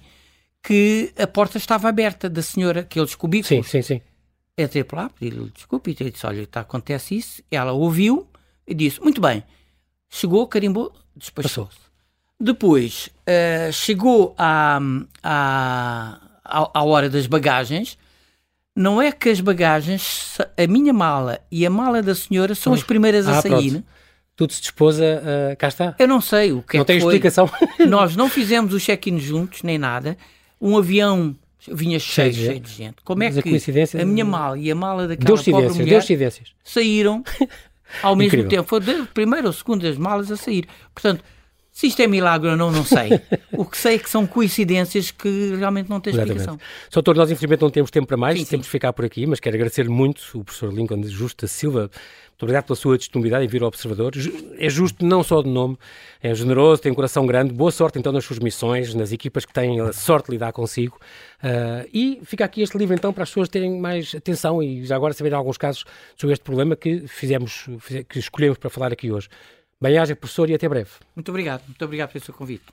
[0.62, 3.42] que a porta estava aberta da senhora, que eu descobri.
[3.42, 4.00] Sim, sim, sim.
[4.56, 7.42] Entrei por lá, pedi-lhe desculpa, e disse: Olha, tá, acontece isso.
[7.50, 8.28] Ela ouviu
[8.66, 9.42] e disse: Muito bem
[10.08, 11.78] chegou, carimbou, despachou-se.
[12.40, 14.78] Depois uh, chegou à,
[15.22, 17.98] à, à hora das bagagens.
[18.74, 22.82] Não é que as bagagens, a minha mala e a mala da senhora são as
[22.82, 23.70] primeiras a ah, sair.
[23.70, 23.84] Pronto.
[24.36, 25.04] Tudo se dispôs a.
[25.04, 25.96] Uh, cá está.
[25.98, 27.50] Eu não sei o que não é tem que explicação.
[27.88, 30.16] Nós não fizemos o check-in juntos, nem nada.
[30.60, 31.34] Um avião
[31.66, 32.96] vinha cheio, cheio, cheio de gente.
[33.04, 36.04] Como é Mas que a, a minha mala e a mala daquela Deus pobre mulher
[36.04, 37.24] Deus saíram
[38.02, 38.50] ao mesmo Incrível.
[38.50, 38.68] tempo?
[38.68, 40.66] Foi a primeira ou segunda das malas a sair.
[40.94, 41.22] Portanto,
[41.70, 43.20] se isto é milagre ou não, não sei.
[43.52, 46.58] o que sei é que são coincidências que realmente não têm explicação.
[46.92, 49.38] Doutor, nós infelizmente não temos tempo para mais, sim, temos de ficar por aqui, mas
[49.38, 51.88] quero agradecer muito o professor Lincoln Justa Silva.
[52.38, 54.12] Muito obrigado pela sua disponibilidade em vir ao Observador.
[54.58, 55.76] É justo não só de nome,
[56.22, 57.52] é generoso, tem um coração grande.
[57.52, 61.00] Boa sorte então nas suas missões, nas equipas que têm a sorte de lidar consigo.
[61.42, 64.94] Uh, e fica aqui este livro então para as pessoas terem mais atenção e já
[64.94, 65.84] agora saberem alguns casos
[66.16, 67.66] sobre este problema que fizemos,
[68.08, 69.28] que escolhemos para falar aqui hoje.
[69.80, 70.90] Bem-aja, professor, e até breve.
[71.16, 71.64] Muito obrigado.
[71.66, 72.66] Muito obrigado pelo seu convite.